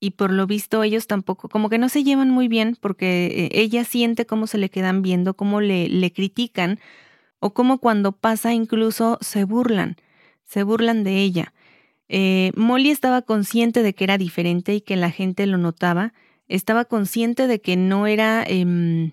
[0.00, 3.48] Y por lo visto ellos tampoco, como que no se llevan muy bien porque eh,
[3.52, 6.80] ella siente cómo se le quedan viendo, cómo le, le critican
[7.40, 9.96] o cómo cuando pasa incluso se burlan,
[10.44, 11.52] se burlan de ella.
[12.08, 16.12] Eh, Molly estaba consciente de que era diferente y que la gente lo notaba,
[16.48, 18.44] estaba consciente de que no era...
[18.46, 19.12] em,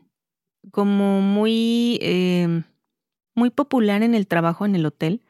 [0.71, 2.63] como muy, eh,
[3.35, 5.21] muy popular en el trabajo en el hotel,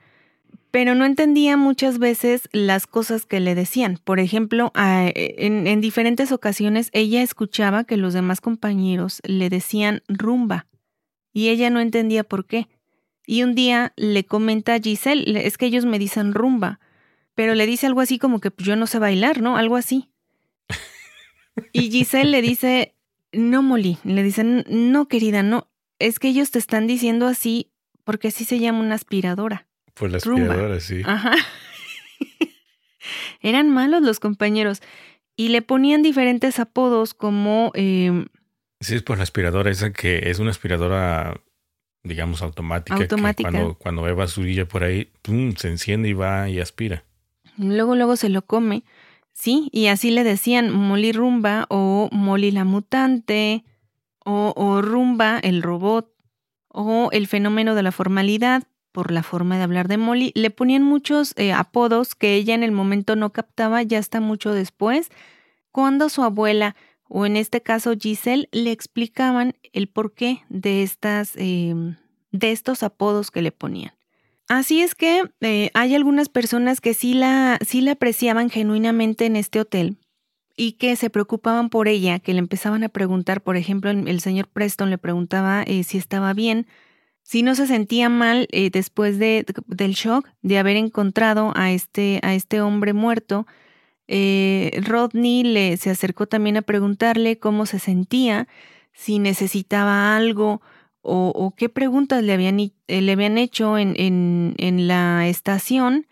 [0.72, 4.00] pero no entendía muchas veces las cosas que le decían.
[4.04, 10.68] Por ejemplo, en, en diferentes ocasiones ella escuchaba que los demás compañeros le decían rumba
[11.34, 12.68] y ella no entendía por qué.
[13.28, 16.80] Y un día le comenta a Giselle, le- es que ellos me dicen rumba,
[17.36, 19.58] pero le dice algo así como que "Pues yo no sé bailar, ¿no?
[19.58, 20.10] Algo así.
[21.74, 22.96] Y Giselle le dice,
[23.34, 25.68] no, Molly, le dicen, no, querida, no,
[26.00, 27.70] es que ellos te están diciendo así
[28.04, 29.68] porque así se llama una aspiradora.
[29.94, 30.46] Pues la Rumba.
[30.46, 31.02] aspiradora, sí.
[31.04, 31.34] Ajá.
[33.42, 34.82] Eran malos los compañeros
[35.36, 38.26] y le ponían diferentes apodos como, eh,
[38.80, 41.42] Sí, es por la aspiradora esa que es una aspiradora,
[42.08, 42.98] digamos, automática.
[42.98, 43.50] Automática.
[43.50, 47.04] Que cuando, cuando ve basurilla por ahí, pum, se enciende y va y aspira.
[47.58, 48.84] luego, luego se lo come,
[49.34, 49.70] ¿sí?
[49.72, 53.64] Y así le decían Molly Rumba o Molly la mutante
[54.26, 56.12] o, o Rumba el robot
[56.70, 60.32] o el fenómeno de la formalidad por la forma de hablar de Molly.
[60.34, 64.54] Le ponían muchos eh, apodos que ella en el momento no captaba ya hasta mucho
[64.54, 65.10] después,
[65.72, 66.76] cuando su abuela
[67.10, 71.74] o en este caso Giselle le explicaban el porqué de estas eh,
[72.32, 73.94] de estos apodos que le ponían.
[74.48, 79.36] Así es que eh, hay algunas personas que sí la, sí la apreciaban genuinamente en
[79.36, 79.98] este hotel
[80.56, 84.22] y que se preocupaban por ella, que le empezaban a preguntar, por ejemplo, el, el
[84.22, 86.66] señor Preston le preguntaba eh, si estaba bien,
[87.28, 92.22] si no se sentía mal eh, después de, del shock de haber encontrado a este,
[92.24, 93.46] a este hombre muerto.
[94.08, 98.48] Eh, Rodney le, se acercó también a preguntarle cómo se sentía,
[98.94, 100.62] si necesitaba algo
[101.02, 106.08] o, o qué preguntas le habían, eh, le habían hecho en, en, en la estación.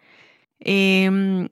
[0.59, 1.49] Em,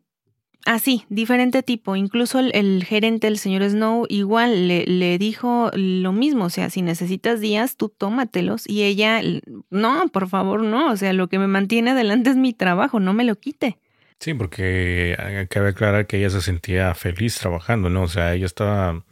[0.66, 1.96] así, diferente tipo.
[1.96, 6.46] Incluso el, el gerente, el señor Snow, igual le, le dijo lo mismo.
[6.46, 8.64] O sea, si necesitas días, tú tómatelos.
[8.70, 9.22] Y ella,
[9.70, 10.92] no, por favor, no.
[10.92, 13.80] O sea, lo que me mantiene adelante es mi trabajo, no me lo quite.
[14.24, 18.04] Sí, porque eh, cabe aclarar que ella se sentía feliz trabajando, ¿no?
[18.04, 19.04] O sea, ella estaba...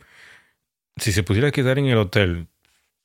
[0.95, 2.47] Si se pudiera quedar en el hotel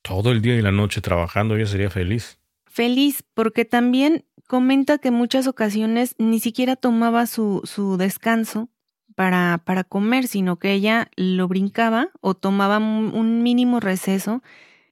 [0.03, 2.39] todo el día y la noche trabajando, ella sería feliz.
[2.65, 8.69] Feliz, porque también comenta que muchas ocasiones ni siquiera tomaba su, su descanso
[9.15, 14.41] para, para comer, sino que ella lo brincaba o tomaba un mínimo receso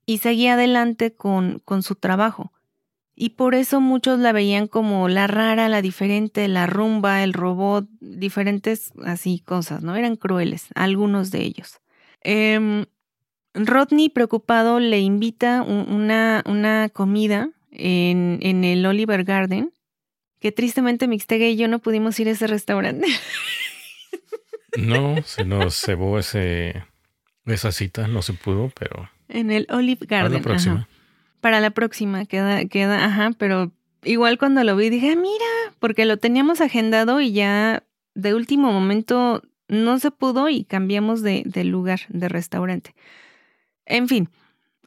[0.05, 2.51] y seguía adelante con, con su trabajo.
[3.17, 7.87] Y por eso muchos la veían como la rara, la diferente, la rumba, el robot,
[8.01, 9.95] diferentes así cosas, ¿no?
[9.95, 11.79] Eran crueles, algunos de ellos.
[12.21, 12.85] Em,
[13.53, 19.71] Rodney, preocupado, le invita un- una, una comida en, en el Oliver Garden,
[20.41, 23.07] que tristemente Mixtega y yo no pudimos ir a ese restaurante.
[24.77, 26.83] No, se nos cebó ese,
[27.45, 30.33] esa cita, no se pudo, pero en el Olive Garden.
[30.33, 30.73] la próxima.
[30.75, 30.87] ajá.
[31.45, 33.71] Para la próxima, queda, queda, ajá, pero
[34.03, 35.45] igual cuando lo vi dije, "Ah, mira,
[35.77, 37.83] porque lo teníamos agendado y ya
[38.15, 42.95] de último momento no se pudo y cambiamos de, lugar, de restaurante.
[43.85, 44.29] En fin,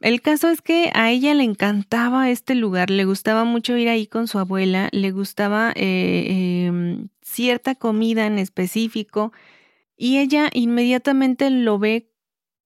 [0.01, 4.05] el caso es que a ella le encantaba este lugar, le gustaba mucho ir ahí
[4.05, 9.31] con su abuela, le gustaba eh, em, cierta comida en específico
[9.95, 12.08] y ella inmediatamente lo ve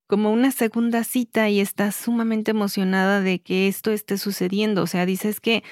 [0.07, 4.83] como una segunda cita y está sumamente emocionada de que esto esté sucediendo.
[4.83, 5.63] O sea, dice es que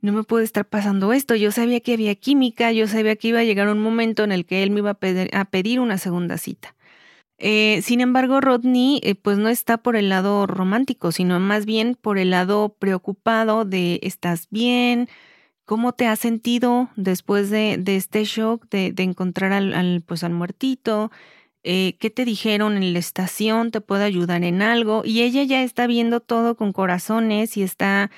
[0.00, 1.34] no me puede estar pasando esto.
[1.34, 4.46] Yo sabía que había química, yo sabía que iba a llegar un momento en el
[4.46, 4.90] que él me iba
[5.32, 6.74] a pedir, una segunda cita.
[7.38, 11.96] Eh, sin embargo, Rodney eh, pues no está por el lado romántico, sino más bien
[12.00, 15.08] por el lado preocupado de ¿estás bien?
[15.64, 21.10] ¿Cómo te has sentido después de, este shock de, encontrar al, pues, al muertito?
[21.62, 23.70] Eh, ¿Qué te dijeron en la estación?
[23.70, 25.02] ¿Te puedo ayudar en algo?
[25.04, 28.10] Y ella ya está viendo todo con corazones y está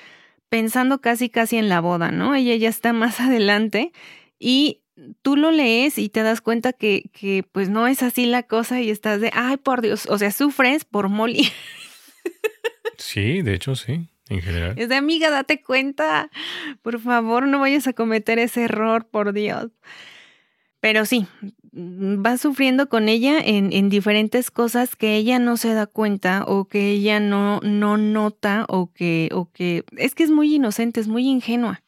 [0.49, 2.35] pensando casi casi en la boda, ¿no?
[2.35, 3.91] Ella ya está más adelante
[4.39, 4.81] y
[5.21, 8.79] tú lo lees y te das cuenta que, que pues no es así la cosa
[8.81, 11.47] y estás de, ay, por Dios, o sea, sufres por Molly.
[12.97, 14.75] Sí, de hecho sí, en general.
[14.77, 16.29] Es de amiga, date cuenta,
[16.81, 19.71] por favor, no vayas a cometer ese error, por Dios.
[20.79, 21.27] Pero sí,
[21.75, 26.65] va sufriendo con ella en, en, diferentes cosas que ella no se da cuenta o
[26.65, 31.07] que ella no, no nota o que, o que es que es muy inocente, es
[31.07, 31.81] muy ingenua.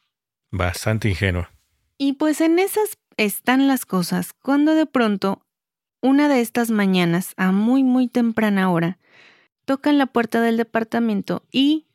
[0.50, 1.52] Bastante ingenua.
[1.98, 5.42] Y pues en esas están las cosas cuando de pronto,
[6.02, 8.98] una de estas mañanas, a muy muy temprana hora,
[9.64, 11.86] tocan la puerta del departamento y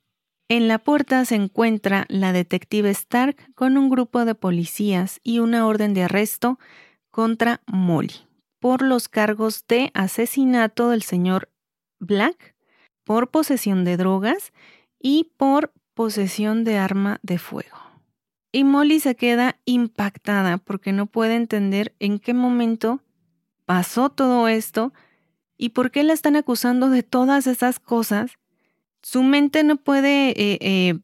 [0.48, 5.66] en la puerta se encuentra la detective Stark con un grupo de policías y una
[5.66, 6.58] orden de arresto
[7.12, 8.32] contra Molly
[8.62, 11.50] por los cargos de asesinato del señor
[12.00, 12.56] Black,
[13.04, 14.54] por posesión de drogas
[15.00, 17.78] y por posesión de arma de fuego.
[18.52, 23.02] Y Molly se queda impactada porque no puede entender en qué momento
[23.66, 24.94] pasó todo esto
[25.58, 28.34] y por qué la están acusando de todas esas cosas.
[29.02, 31.00] Su mente no puede eh, eh,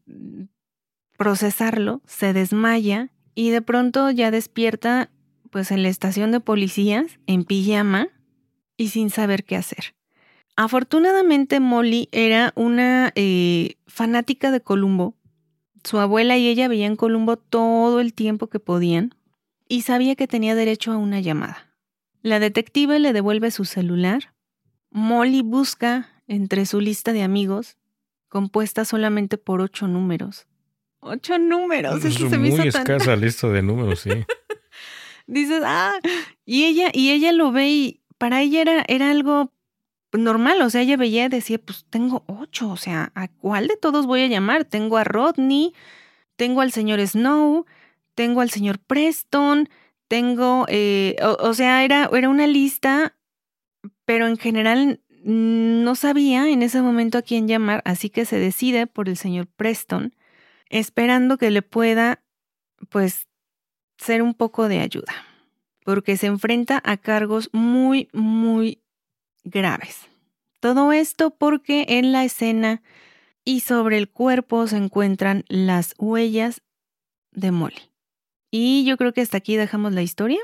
[1.17, 5.09] procesarlo, se desmaya y de pronto ya despierta
[5.47, 8.09] pues en la estación de policías, en pijama
[8.77, 9.95] y sin saber qué hacer.
[10.55, 15.15] Afortunadamente Molly era una eh, fanática de Columbo.
[15.83, 19.13] Su abuela y ella veían Columbo todo el tiempo que podían
[19.69, 21.67] y sabía que tenía derecho a una llamada.
[22.21, 24.33] La detective le devuelve su celular.
[24.89, 27.77] Molly busca entre su lista de amigos,
[28.27, 30.47] compuesta solamente por ocho números.
[30.99, 32.03] Ocho números.
[32.03, 34.09] Es muy escasa lista de números, sí.
[35.27, 35.93] dices, ah,
[36.45, 39.53] y ella, y ella lo ve y para ella era, era algo
[40.13, 43.77] normal, o sea, ella veía y decía, pues tengo ocho, o sea, ¿a cuál de
[43.77, 44.65] todos voy a llamar?
[44.65, 45.73] Tengo a Rodney,
[46.35, 47.65] tengo al señor Snow,
[48.15, 49.69] tengo al señor Preston,
[50.07, 53.15] tengo, eh, o, sea, era, era una lista,
[54.05, 58.87] pero en general no sabía en ese momento a quién llamar, así que se decide
[58.87, 60.15] por el señor Preston,
[60.69, 62.23] esperando que le pueda,
[62.89, 63.26] pues,
[63.97, 65.13] ser un poco de ayuda,
[65.83, 68.81] porque se enfrenta a cargos muy, muy
[69.43, 70.07] graves.
[70.59, 72.81] Todo esto porque en la escena
[73.43, 76.61] y sobre el cuerpo se encuentran las huellas
[77.31, 77.91] de Molly.
[78.51, 80.39] Y yo creo que hasta aquí dejamos la historia.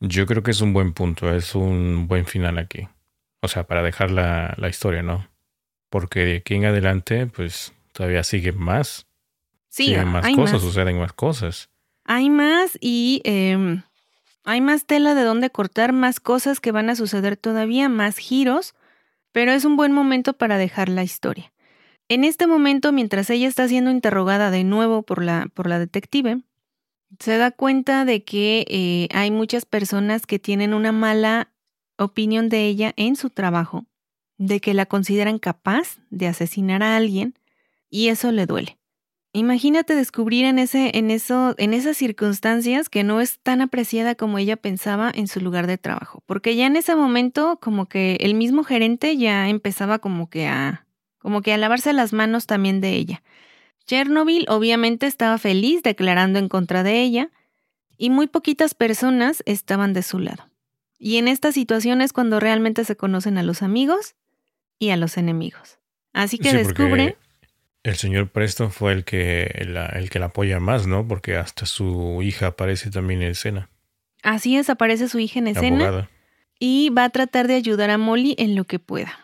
[0.00, 2.88] Yo creo que es un buen punto, es un buen final aquí.
[3.42, 5.28] O sea, para dejar la, historia, ¿no?
[5.90, 9.06] Porque de aquí en adelante, pues todavía sigue más.
[9.68, 11.70] Sí, siguen más cosas, suceden más cosas.
[12.12, 13.84] Hay más y em,
[14.42, 18.74] hay más tela de donde cortar, más cosas que van a suceder todavía, más giros,
[19.30, 21.52] pero es un buen momento para dejar la historia.
[22.08, 26.42] En este momento, mientras ella está siendo interrogada de nuevo por la, por la detective,
[27.20, 31.52] se da cuenta de que eh, hay muchas personas que tienen una mala
[31.96, 33.86] opinión de ella en su trabajo,
[34.36, 37.38] de que la consideran capaz de asesinar a alguien,
[37.88, 38.79] y eso le duele.
[39.32, 44.38] Imagínate descubrir en, ese, en, eso, en esas circunstancias que no es tan apreciada como
[44.38, 48.34] ella pensaba en su lugar de trabajo, porque ya en ese momento como que el
[48.34, 50.86] mismo gerente ya empezaba como que a
[51.18, 53.22] como que a lavarse las manos también de ella.
[53.86, 57.30] Chernobyl obviamente estaba feliz declarando en contra de ella
[57.96, 60.48] y muy poquitas personas estaban de su lado.
[60.98, 64.16] Y en estas situaciones cuando realmente se conocen a los amigos
[64.78, 65.78] y a los enemigos.
[66.12, 67.16] Así que descubre
[67.82, 71.06] el señor Preston fue el que, el que la apoya más, ¿no?
[71.06, 73.70] Porque hasta su hija aparece también en escena.
[74.22, 76.10] Así es, aparece su hija en escena.
[76.58, 79.18] Y va a tratar de ayudar a Molly en lo que pueda.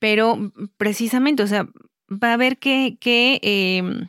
[0.00, 1.68] Pero precisamente, o sea,
[2.10, 4.08] va a ver qué, qué, em,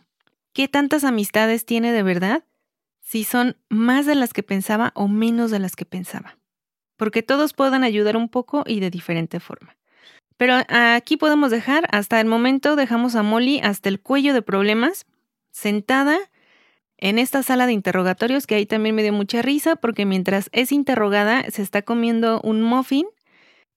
[0.52, 2.44] qué tantas amistades tiene de verdad,
[3.02, 6.40] si son más de las que pensaba o menos de las que pensaba.
[6.98, 9.78] Porque todos puedan ayudar un poco y de diferente forma.
[10.38, 15.06] Pero aquí podemos dejar, hasta el momento dejamos a Molly hasta el cuello de problemas,
[15.52, 16.18] sentada
[16.98, 20.72] en esta sala de interrogatorios, que ahí también me dio mucha risa, porque mientras es
[20.72, 23.06] interrogada se está comiendo un muffin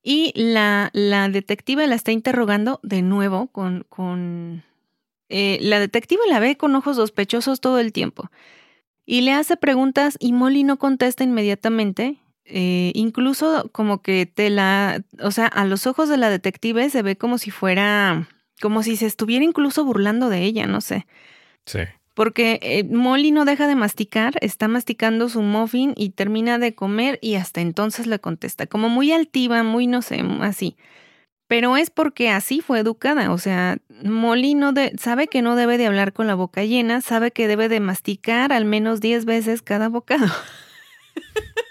[0.03, 4.65] y la, la detectiva la está interrogando de nuevo con, con,
[5.31, 8.31] Eh, la detective la ve con ojos sospechosos todo el tiempo
[9.07, 12.19] y le hace preguntas y Molly no contesta inmediatamente.
[12.51, 17.03] Eh, incluso como que te la, o sea, a los ojos de la detective se
[17.03, 18.27] ve como si fuera,
[18.63, 21.07] como si se estuviera incluso burlando de ella, no sé.
[21.67, 21.81] Sí.
[22.15, 27.19] Porque eh, Molly no deja de masticar, está masticando su muffin y termina de comer
[27.21, 30.77] y hasta entonces le contesta, como muy altiva, muy no sé, así.
[31.49, 35.87] Pero es porque así fue educada, o sea, Molly no sabe que no debe de
[35.87, 39.89] hablar con la boca llena, sabe que debe de masticar al menos 10 veces cada
[39.89, 40.27] bocado.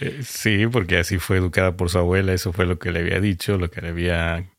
[0.00, 3.20] Eh, sí, porque así fue educada por su abuela, eso fue lo que le había
[3.20, 4.50] dicho, lo que le había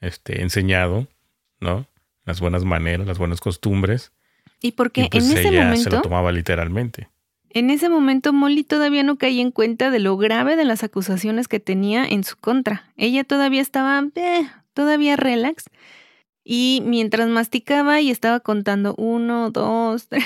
[0.00, 1.08] este, enseñado,
[1.60, 1.86] ¿no?
[2.24, 4.12] Las buenas maneras, las buenas costumbres.
[4.60, 7.08] Y porque pues en ese momento se lo tomaba literalmente.
[7.54, 11.48] En ese momento Molly todavía no caía en cuenta de lo grave de las acusaciones
[11.48, 12.90] que tenía en su contra.
[12.96, 15.64] Ella todavía estaba, eh, todavía relax.
[16.44, 20.24] Y mientras masticaba y estaba contando uno, dos, tres.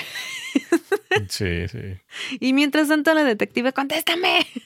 [1.29, 1.99] Sí, sí.
[2.39, 4.45] Y mientras tanto la detective, contéstame.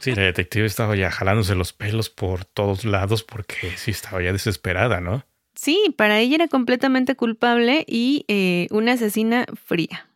[0.00, 4.32] Sí, la detective estaba ya jalándose los pelos por todos lados porque sí estaba ya
[4.32, 5.24] desesperada, ¿no?
[5.54, 10.08] Sí, para ella era completamente culpable y eh, una asesina fría.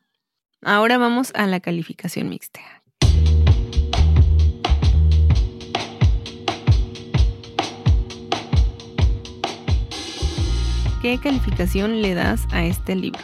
[0.61, 2.61] Ahora vamos a la calificación mixta.
[11.03, 13.21] ¿Qué calificación le das a este libro?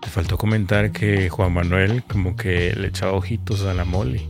[0.00, 4.26] Te faltó comentar que Juan Manuel como que le echaba ojitos a la Molly.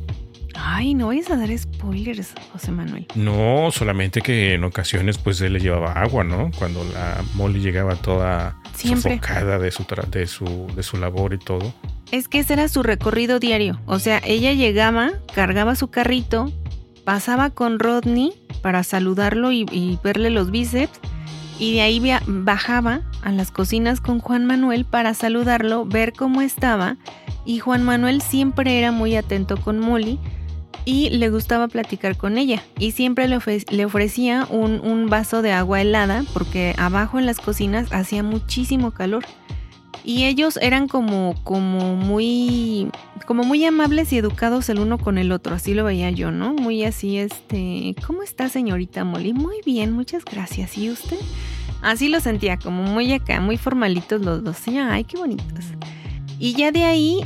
[0.56, 3.06] Ay, no vayas a dar spoilers, José Manuel.
[3.14, 6.50] No, solamente que en ocasiones pues él le llevaba agua, ¿no?
[6.58, 11.72] Cuando la Molly llegaba toda sofocada de su, de, su, de su labor y todo.
[12.10, 13.80] Es que ese era su recorrido diario.
[13.86, 16.52] O sea, ella llegaba, cargaba su carrito,
[17.04, 18.32] pasaba con Rodney
[18.62, 20.98] para saludarlo y, verle los bíceps.
[21.60, 26.96] Y de ahí bajaba a las cocinas con Juan Manuel para saludarlo, ver cómo estaba.
[27.44, 30.18] Y Juan Manuel siempre era muy atento con Molly
[30.86, 32.62] y le gustaba platicar con ella.
[32.78, 33.36] Y siempre le,
[33.84, 39.24] ofrecía un, vaso de agua helada porque abajo en las cocinas hacía muchísimo calor.
[40.04, 42.90] Y ellos eran como, como muy,
[43.26, 46.54] como muy amables y educados el uno con el otro, así lo veía yo, ¿no?
[46.54, 49.32] Muy así, este, ¿cómo está señorita Molly?
[49.32, 50.78] Muy bien, muchas gracias.
[50.78, 51.18] ¿Y usted?
[51.82, 54.56] Así lo sentía, como muy acá, muy formalitos los dos.
[54.68, 55.64] Ay, qué bonitos.
[56.38, 57.20] Y ya de ahí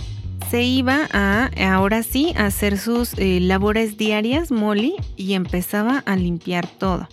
[0.51, 6.17] se iba a, ahora sí, a hacer sus eh, labores diarias, Molly, y empezaba a
[6.17, 7.09] limpiar todo.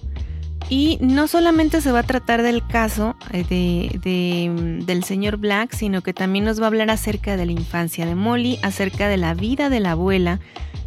[0.72, 6.02] Y no solamente se va a tratar del caso eh, de, del señor Black, sino
[6.02, 9.34] que también nos va a hablar acerca de la infancia de Molly, acerca de la
[9.34, 10.40] vida de la abuela,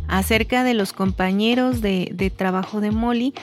[0.09, 3.35] acerca de los compañeros de, trabajo de Molly.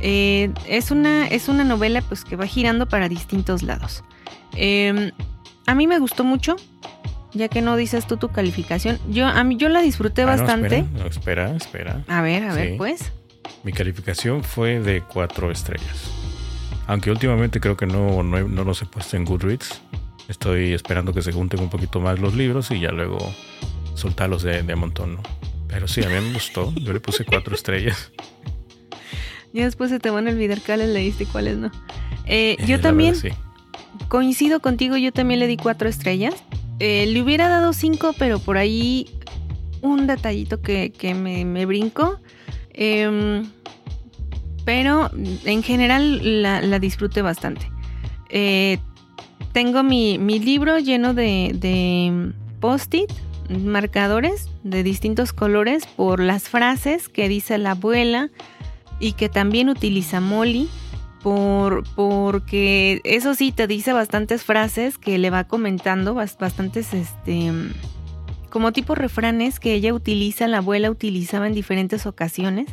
[0.00, 4.02] Eh, es, una, es una novela pues, que va girando para distintos lados.
[4.56, 5.10] Em,
[5.66, 6.56] a mí me gustó mucho,
[7.34, 8.98] ya que no dices tú tu calificación.
[9.10, 10.86] Yo, a mí, yo la disfruté ah, bastante.
[11.06, 13.12] espera, espera, A ver, a ver, pues.
[13.64, 16.10] Mi calificación fue de cuatro estrellas.
[16.86, 19.80] Aunque últimamente creo que no, no, los he puesto en Goodreads.
[20.28, 23.18] Estoy esperando que se junten un poquito más los libros y ya luego
[23.94, 25.22] soltarlos de, de montón, ¿no?
[25.68, 26.72] Pero sí, a mí me gustó.
[26.74, 28.12] Yo le puse cuatro estrellas.
[29.54, 31.70] Ya después se te van a olvidar cuáles leíste y cuáles no.
[32.24, 33.14] Eh, yo también
[34.08, 36.34] coincido contigo, yo también le di cuatro estrellas.
[36.78, 39.10] Eh, le hubiera dado cinco, pero por ahí
[39.82, 42.18] un detallito que, me, me brincó.
[42.74, 43.44] Em,
[44.64, 45.10] pero
[45.44, 47.70] en general la, disfruté bastante.
[48.28, 48.78] Eh,
[49.52, 53.10] tengo mi, libro lleno de, post-it,
[53.50, 58.30] marcadores de distintos colores por las frases que dice la abuela
[59.00, 60.68] y que también utiliza Molly.
[61.22, 67.52] Por, porque eso sí te dice bastantes frases que le va comentando, bastantes este,
[68.52, 72.68] como tipo refranes que ella utiliza, la abuela utilizaba en diferentes ocasiones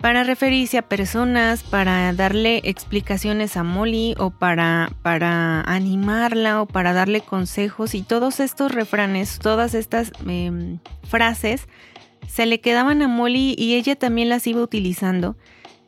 [0.00, 6.92] para referirse a personas, para darle explicaciones a Molly o para, para animarla o para
[6.92, 11.66] darle consejos y todos estos refranes, todas estas em, frases
[12.28, 15.36] se le quedaban a Molly y ella también las iba utilizando.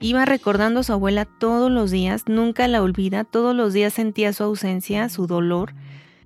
[0.01, 4.33] Iba recordando a su abuela todos los días, nunca la olvida, todos los días sentía
[4.33, 5.73] su ausencia, su dolor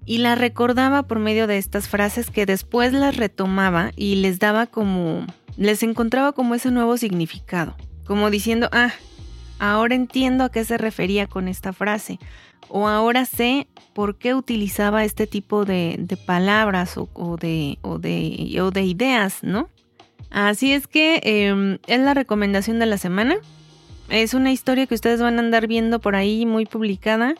[0.06, 4.66] y la recordaba por medio de estas frases que después las retomaba y les daba
[4.66, 5.26] como,
[5.56, 7.76] les encontraba como ese nuevo significado,
[8.06, 8.92] como diciendo, ah,
[9.58, 12.18] ahora entiendo a qué se refería con esta frase,
[12.68, 18.70] o ahora sé por qué utilizaba este tipo de, palabras o, de, o, de, o,
[18.70, 19.68] de, ideas, ¿no?
[20.30, 23.36] Así es que em, es la recomendación de la semana.
[24.08, 27.36] Es una historia que ustedes van a andar viendo por ahí muy publicada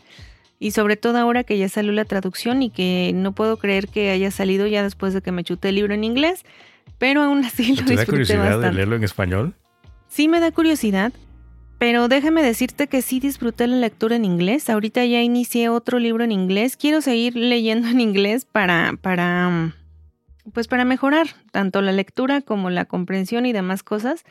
[0.64, 4.10] y sobre todo ahora que ya salió la traducción y que no puedo creer que
[4.10, 6.42] haya salido ya después de que me chuté el libro en inglés,
[6.96, 9.54] pero aún así lo ¿Te da curiosidad de leerlo en español?
[10.08, 11.12] Sí me da curiosidad,
[11.76, 14.70] pero déjame decirte que sí disfruté la lectura en inglés.
[14.70, 16.78] Ahorita ya inicié otro libro en inglés.
[16.78, 19.74] Quiero seguir leyendo en inglés para para
[20.54, 24.24] pues para mejorar tanto la lectura como la comprensión y demás cosas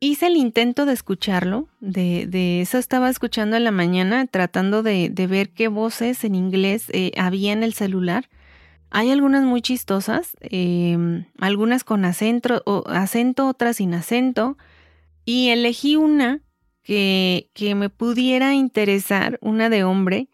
[0.00, 5.10] hice el intento de escucharlo, de, de, eso estaba escuchando en la mañana, tratando de,
[5.10, 8.28] de ver qué voces en inglés eh, había en el celular.
[8.90, 14.56] Hay algunas muy chistosas, eh, algunas con acento, o, acento, otras sin acento,
[15.24, 16.40] y elegí una
[16.82, 20.28] que, que me pudiera interesar, una de hombre,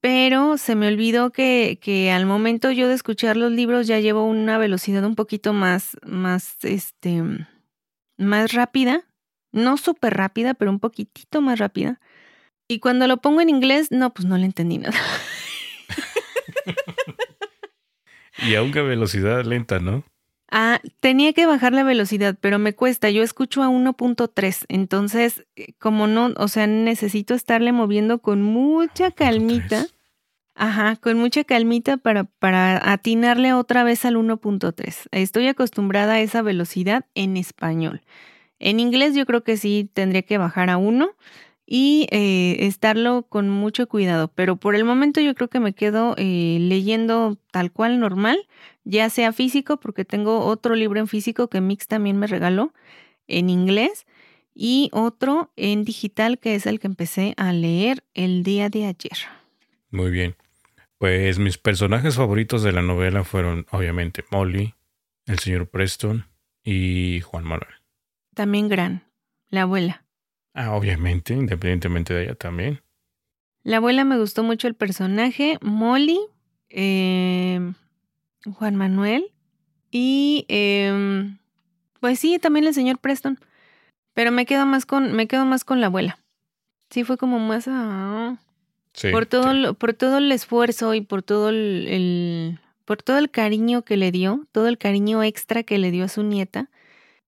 [0.00, 4.24] pero se me olvidó que, que, al momento yo de escuchar los libros ya llevo
[4.24, 7.22] una velocidad un poquito más, más, este,
[8.16, 9.04] más rápida,
[9.52, 12.00] no súper rápida, pero un poquitito más rápida.
[12.68, 14.98] Y cuando lo pongo en inglés, no, pues no le entendí nada.
[18.38, 20.04] y aunque a velocidad lenta, ¿no?
[20.50, 23.10] Ah, tenía que bajar la velocidad, pero me cuesta.
[23.10, 29.10] Yo escucho a 1.3, entonces, eh, como no, o sea, necesito estarle moviendo con mucha
[29.10, 29.86] calmita.
[30.54, 35.08] Ajá, con mucha calmita para, para atinarle otra vez al 1.3.
[35.10, 38.02] Estoy acostumbrada a esa velocidad en español.
[38.60, 41.10] En inglés yo creo que sí tendría que bajar a 1
[41.66, 46.14] y eh, estarlo con mucho cuidado, pero por el momento yo creo que me quedo
[46.18, 48.46] eh, leyendo tal cual normal,
[48.84, 52.72] ya sea físico, porque tengo otro libro en físico que Mix también me regaló
[53.26, 54.06] en inglés
[54.54, 59.18] y otro en digital que es el que empecé a leer el día de ayer.
[59.90, 60.36] Muy bien.
[61.04, 64.74] Pues mis personajes favoritos de la novela fueron obviamente Molly,
[65.26, 66.24] el señor Preston
[66.62, 67.74] y Juan Manuel.
[68.32, 69.04] También Gran,
[69.50, 70.06] la abuela.
[70.54, 72.80] Ah, obviamente, independientemente de ella también.
[73.64, 76.20] La abuela me gustó mucho el personaje, Molly,
[76.70, 77.60] eh,
[78.54, 79.26] Juan Manuel
[79.90, 81.36] y eh,
[82.00, 83.38] pues sí, también el señor Preston.
[84.14, 86.18] Pero me quedo más con, me quedo más con la abuela.
[86.88, 87.68] Sí, fue como más
[89.12, 89.74] por todo, sí.
[89.78, 94.10] por todo el esfuerzo y por todo el, el, por todo el cariño que le
[94.12, 96.70] dio, todo el cariño extra que le dio a su nieta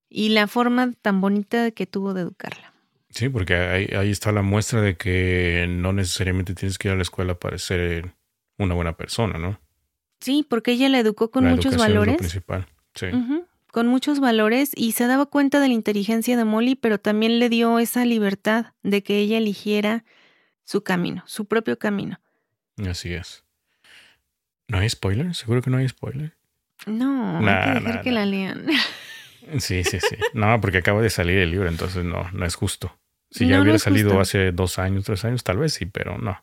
[0.09, 2.73] y la forma tan bonita que tuvo de educarla.
[3.11, 6.97] Sí, porque ahí, ahí está la muestra de que no necesariamente tienes que ir a
[6.97, 8.14] la escuela para ser
[8.59, 9.59] una buena persona, ¿no?
[10.21, 12.14] Sí, porque ella la educó con la muchos valores.
[12.14, 12.67] Es lo principal.
[12.95, 13.07] Sí.
[13.07, 13.47] Uh -huh,
[13.77, 17.49] con muchos valores y se daba cuenta de la inteligencia de Molly, pero también le
[17.51, 20.05] dio esa libertad de que ella eligiera
[20.67, 22.21] su camino, su propio camino.
[22.87, 23.45] Así es.
[24.69, 25.35] ¿No hay spoiler?
[25.35, 26.35] ¿Seguro que no hay spoiler?
[26.87, 28.14] No, nah, hay que dejar nah, que nah.
[28.21, 28.67] la lean.
[29.61, 30.17] Sí, sí, sí.
[30.35, 32.99] No, porque acaba de salir el libro, entonces no, no es justo.
[33.31, 34.21] Si ya no, hubiera no salido justo.
[34.21, 36.43] hace dos años, tres años, tal vez sí, pero no.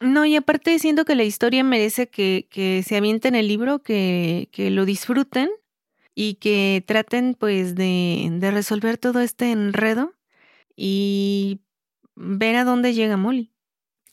[0.00, 4.50] No, y aparte siento que la historia merece que, que se avienten el libro, que,
[4.52, 5.48] que lo disfruten
[6.14, 10.12] y que traten pues de, de resolver todo este enredo
[10.76, 11.60] y
[12.14, 13.53] ver a dónde llega Molly.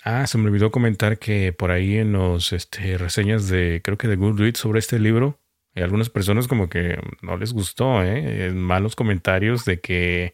[0.04, 4.08] Ah, se me olvidó comentar que por ahí en los este, reseñas de, creo que
[4.08, 5.40] de Goodreads sobre este libro,
[5.76, 8.52] hay algunas personas como que no les gustó, ¿eh?
[8.52, 10.34] Malos comentarios de que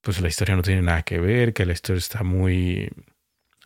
[0.00, 2.90] pues la historia no tiene nada que ver, que la historia está muy...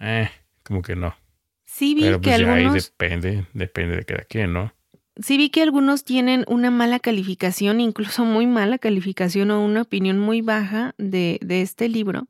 [0.00, 0.30] Eh,
[0.62, 1.16] como que no.
[1.64, 2.74] Sí vi Pero pues que ya algunos...
[2.74, 4.72] ahí depende, depende de cada quien, ¿no?
[5.20, 10.18] Sí vi que algunos tienen una mala calificación, incluso muy mala calificación o una opinión
[10.18, 12.28] muy baja de, de este libro.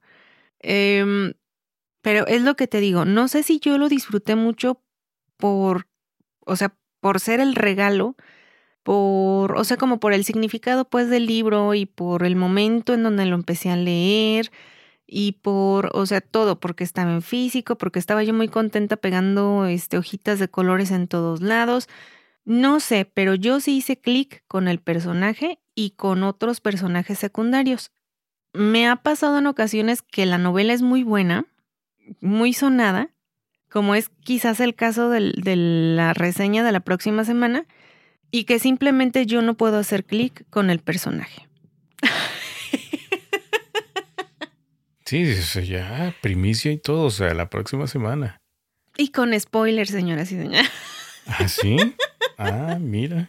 [0.60, 1.34] Eh,
[2.02, 4.82] pero es lo que te digo, no sé si yo lo disfruté mucho
[5.36, 5.86] por,
[6.46, 8.16] o sea, por ser el regalo,
[8.82, 13.02] por, o sea, como por el significado pues del libro y por el momento en
[13.02, 14.50] donde lo empecé a leer
[15.06, 19.64] y por, o sea, todo, porque estaba en físico, porque estaba yo muy contenta pegando
[19.66, 21.88] este hojitas de colores en todos lados.
[22.44, 27.90] No sé, pero yo sí hice clic con el personaje y con otros personajes secundarios.
[28.52, 31.46] Me ha pasado en ocasiones que la novela es muy buena,
[32.20, 33.10] muy sonada,
[33.68, 37.66] como es quizás el caso del, de la reseña de la próxima semana,
[38.30, 41.48] y que simplemente yo no puedo hacer clic con el personaje.
[45.08, 45.24] Sí,
[45.64, 48.42] ya, primicia y todo, o sea, la próxima semana.
[48.98, 50.70] Y con spoilers, señoras y señores.
[51.26, 51.78] ¿Ah, sí?
[52.36, 53.26] Ah, mira.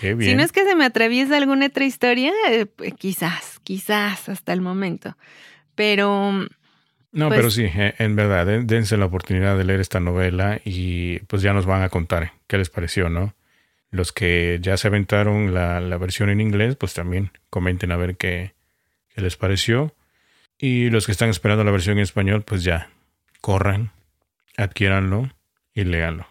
[0.00, 0.32] Qué bien.
[0.32, 2.66] Si no es que se me atraviesa alguna otra historia, eh,
[2.98, 5.16] quizás, quizás hasta el momento.
[5.76, 6.32] Pero
[7.14, 11.20] no, pues, pero sí, eh, en verdad, dense la oportunidad de leer esta novela y
[11.20, 13.34] pues ya nos van a contar qué les pareció, ¿no?
[13.90, 18.16] Los que ya se aventaron la, la versión en inglés, pues también comenten a ver
[18.16, 18.54] qué,
[19.14, 19.94] qué les pareció.
[20.58, 22.90] Y los que están esperando la versión en español, pues ya,
[23.40, 23.92] corran,
[24.56, 25.30] adquiéranlo
[25.72, 26.26] y léanlo.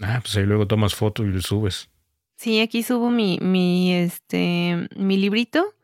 [0.00, 1.90] Ah, pues ahí luego tomas foto y lo subes.
[2.36, 5.74] Sí, aquí subo mi, mi, este, mi librito.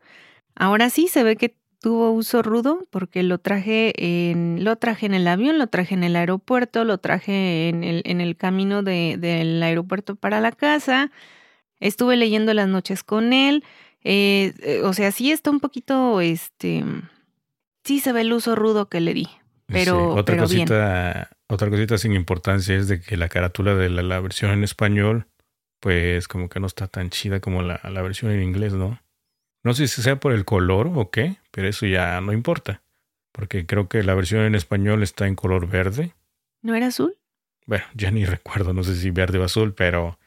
[0.55, 5.15] Ahora sí se ve que tuvo uso rudo porque lo traje en, lo traje en
[5.15, 9.17] el avión, lo traje en el aeropuerto, lo traje en el, en el camino de,
[9.19, 11.11] del aeropuerto para la casa.
[11.79, 13.63] Estuve leyendo las noches con él.
[14.03, 16.85] Eh, eh, o sea, sí está un poquito, este,
[17.83, 19.27] sí se ve el uso rudo que le di.
[19.65, 24.03] Pero, otra pero cosita, otra cosita sin importancia es de que la carátula de la,
[24.03, 25.27] la, versión en español,
[25.79, 29.00] pues como que no está tan chida como la, la versión en inglés, ¿no?
[29.63, 32.81] No sé si sea por el color o qué, pero eso ya no importa.
[33.31, 36.13] Porque creo que la versión en español está en color verde.
[36.61, 37.17] ¿No era azul?
[37.65, 40.19] Bueno, ya ni recuerdo, no sé si verde o azul, pero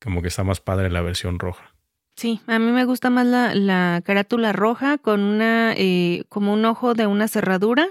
[0.00, 1.74] como que está más padre la versión roja.
[2.16, 6.64] Sí, a mí me gusta más la, la carátula roja con una, eh, como un
[6.64, 7.88] ojo de una cerradura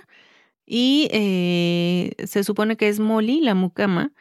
[0.65, 4.11] y eh, se supone que es Molly, la mucama,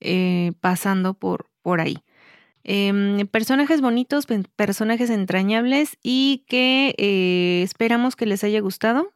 [0.00, 1.98] eh, pasando por, por ahí.
[2.64, 9.12] Eh, personajes bonitos, personajes entrañables y que eh, esperamos que les haya gustado.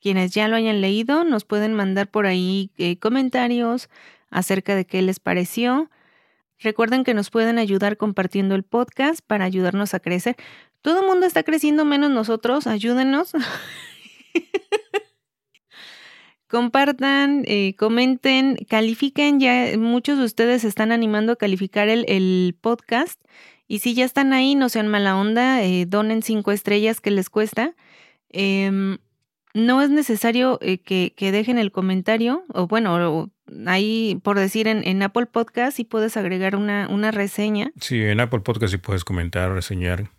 [0.00, 3.88] Quienes ya lo hayan leído nos pueden mandar por ahí eh, comentarios
[4.30, 5.90] acerca de qué les pareció.
[6.60, 10.36] Recuerden que nos pueden ayudar compartiendo el podcast para ayudarnos a crecer.
[10.82, 13.32] Todo el mundo está creciendo menos nosotros, ayúdenos.
[16.48, 19.40] Compartan, eh, comenten, califiquen.
[19.40, 23.20] Ya muchos de ustedes están animando a calificar el, el, podcast.
[23.66, 27.30] Y si ya están ahí, no sean mala onda, eh, donen cinco estrellas que les
[27.30, 27.74] cuesta.
[28.30, 28.98] Eh,
[29.54, 33.30] no es necesario eh, que, que, dejen el comentario, o bueno,
[33.66, 37.70] ahí por decir en, en Apple Podcast, sí puedes agregar una, una reseña.
[37.80, 40.10] Sí, en Apple Podcast sí puedes comentar, reseñar.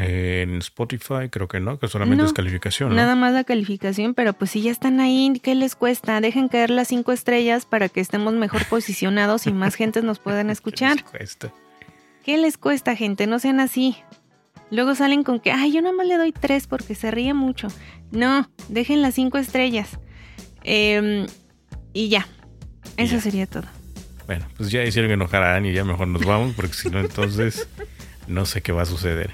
[0.00, 2.90] En Spotify creo que no, que solamente No, es calificación.
[2.90, 2.94] ¿no?
[2.94, 6.20] Nada más la calificación, pero pues si ya están ahí, ¿qué les cuesta?
[6.20, 10.50] Dejen caer las cinco estrellas para que estemos mejor posicionados y más gente nos puedan
[10.50, 10.96] escuchar.
[10.96, 11.52] ¿Qué les cuesta?
[12.24, 13.26] ¿Qué les cuesta, gente?
[13.26, 13.96] No sean así.
[14.70, 17.68] Luego salen con que, ay, yo nada más le doy tres porque se ríe mucho.
[18.10, 19.98] No, dejen las cinco estrellas.
[20.62, 21.26] Eh,
[21.92, 22.28] y ya,
[22.96, 23.20] eso ya.
[23.20, 23.64] sería todo.
[24.26, 27.00] Bueno, pues ya hicieron enojar a Ani y ya mejor nos vamos, porque si no,
[27.00, 27.66] entonces
[28.28, 29.30] no sé qué va a suceder.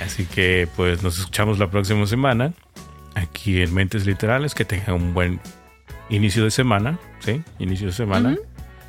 [0.00, 2.52] Así que pues nos escuchamos la próxima semana
[3.14, 4.54] aquí en Mentes Literales.
[4.54, 5.40] Que tengan un buen
[6.10, 7.42] inicio de semana, ¿sí?
[7.58, 8.36] Inicio de semana.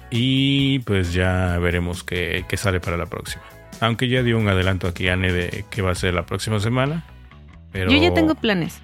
[0.10, 3.44] Y pues ya veremos qué, qué sale para la próxima.
[3.80, 7.04] Aunque ya dio un adelanto aquí, Anne, de qué va a ser la próxima semana.
[7.72, 7.92] Pero...
[7.92, 8.80] Yo ya tengo planes.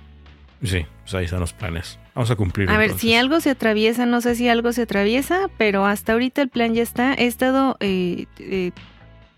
[0.64, 2.00] Sí, pues ahí están los planes.
[2.16, 2.70] Vamos a cumplir.
[2.70, 6.42] A ver, si algo se atraviesa, no sé si algo se atraviesa, pero hasta ahorita
[6.42, 7.14] el plan ya está.
[7.14, 8.72] He estado eh, eh,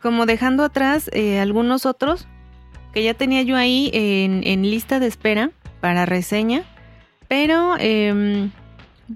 [0.01, 2.27] como dejando atrás eh, algunos otros
[2.93, 6.63] que ya tenía yo ahí en, en lista de espera para reseña,
[7.27, 8.49] pero eh,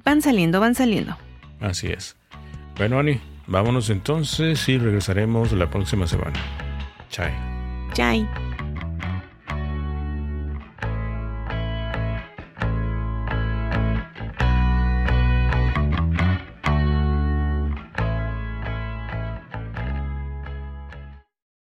[0.03, 1.17] van saliendo, van saliendo.
[1.59, 2.15] Así es.
[2.77, 6.39] Bueno, Ani, vámonos entonces y regresaremos la próxima semana.
[7.09, 7.29] Chao.
[7.93, 8.27] Chai.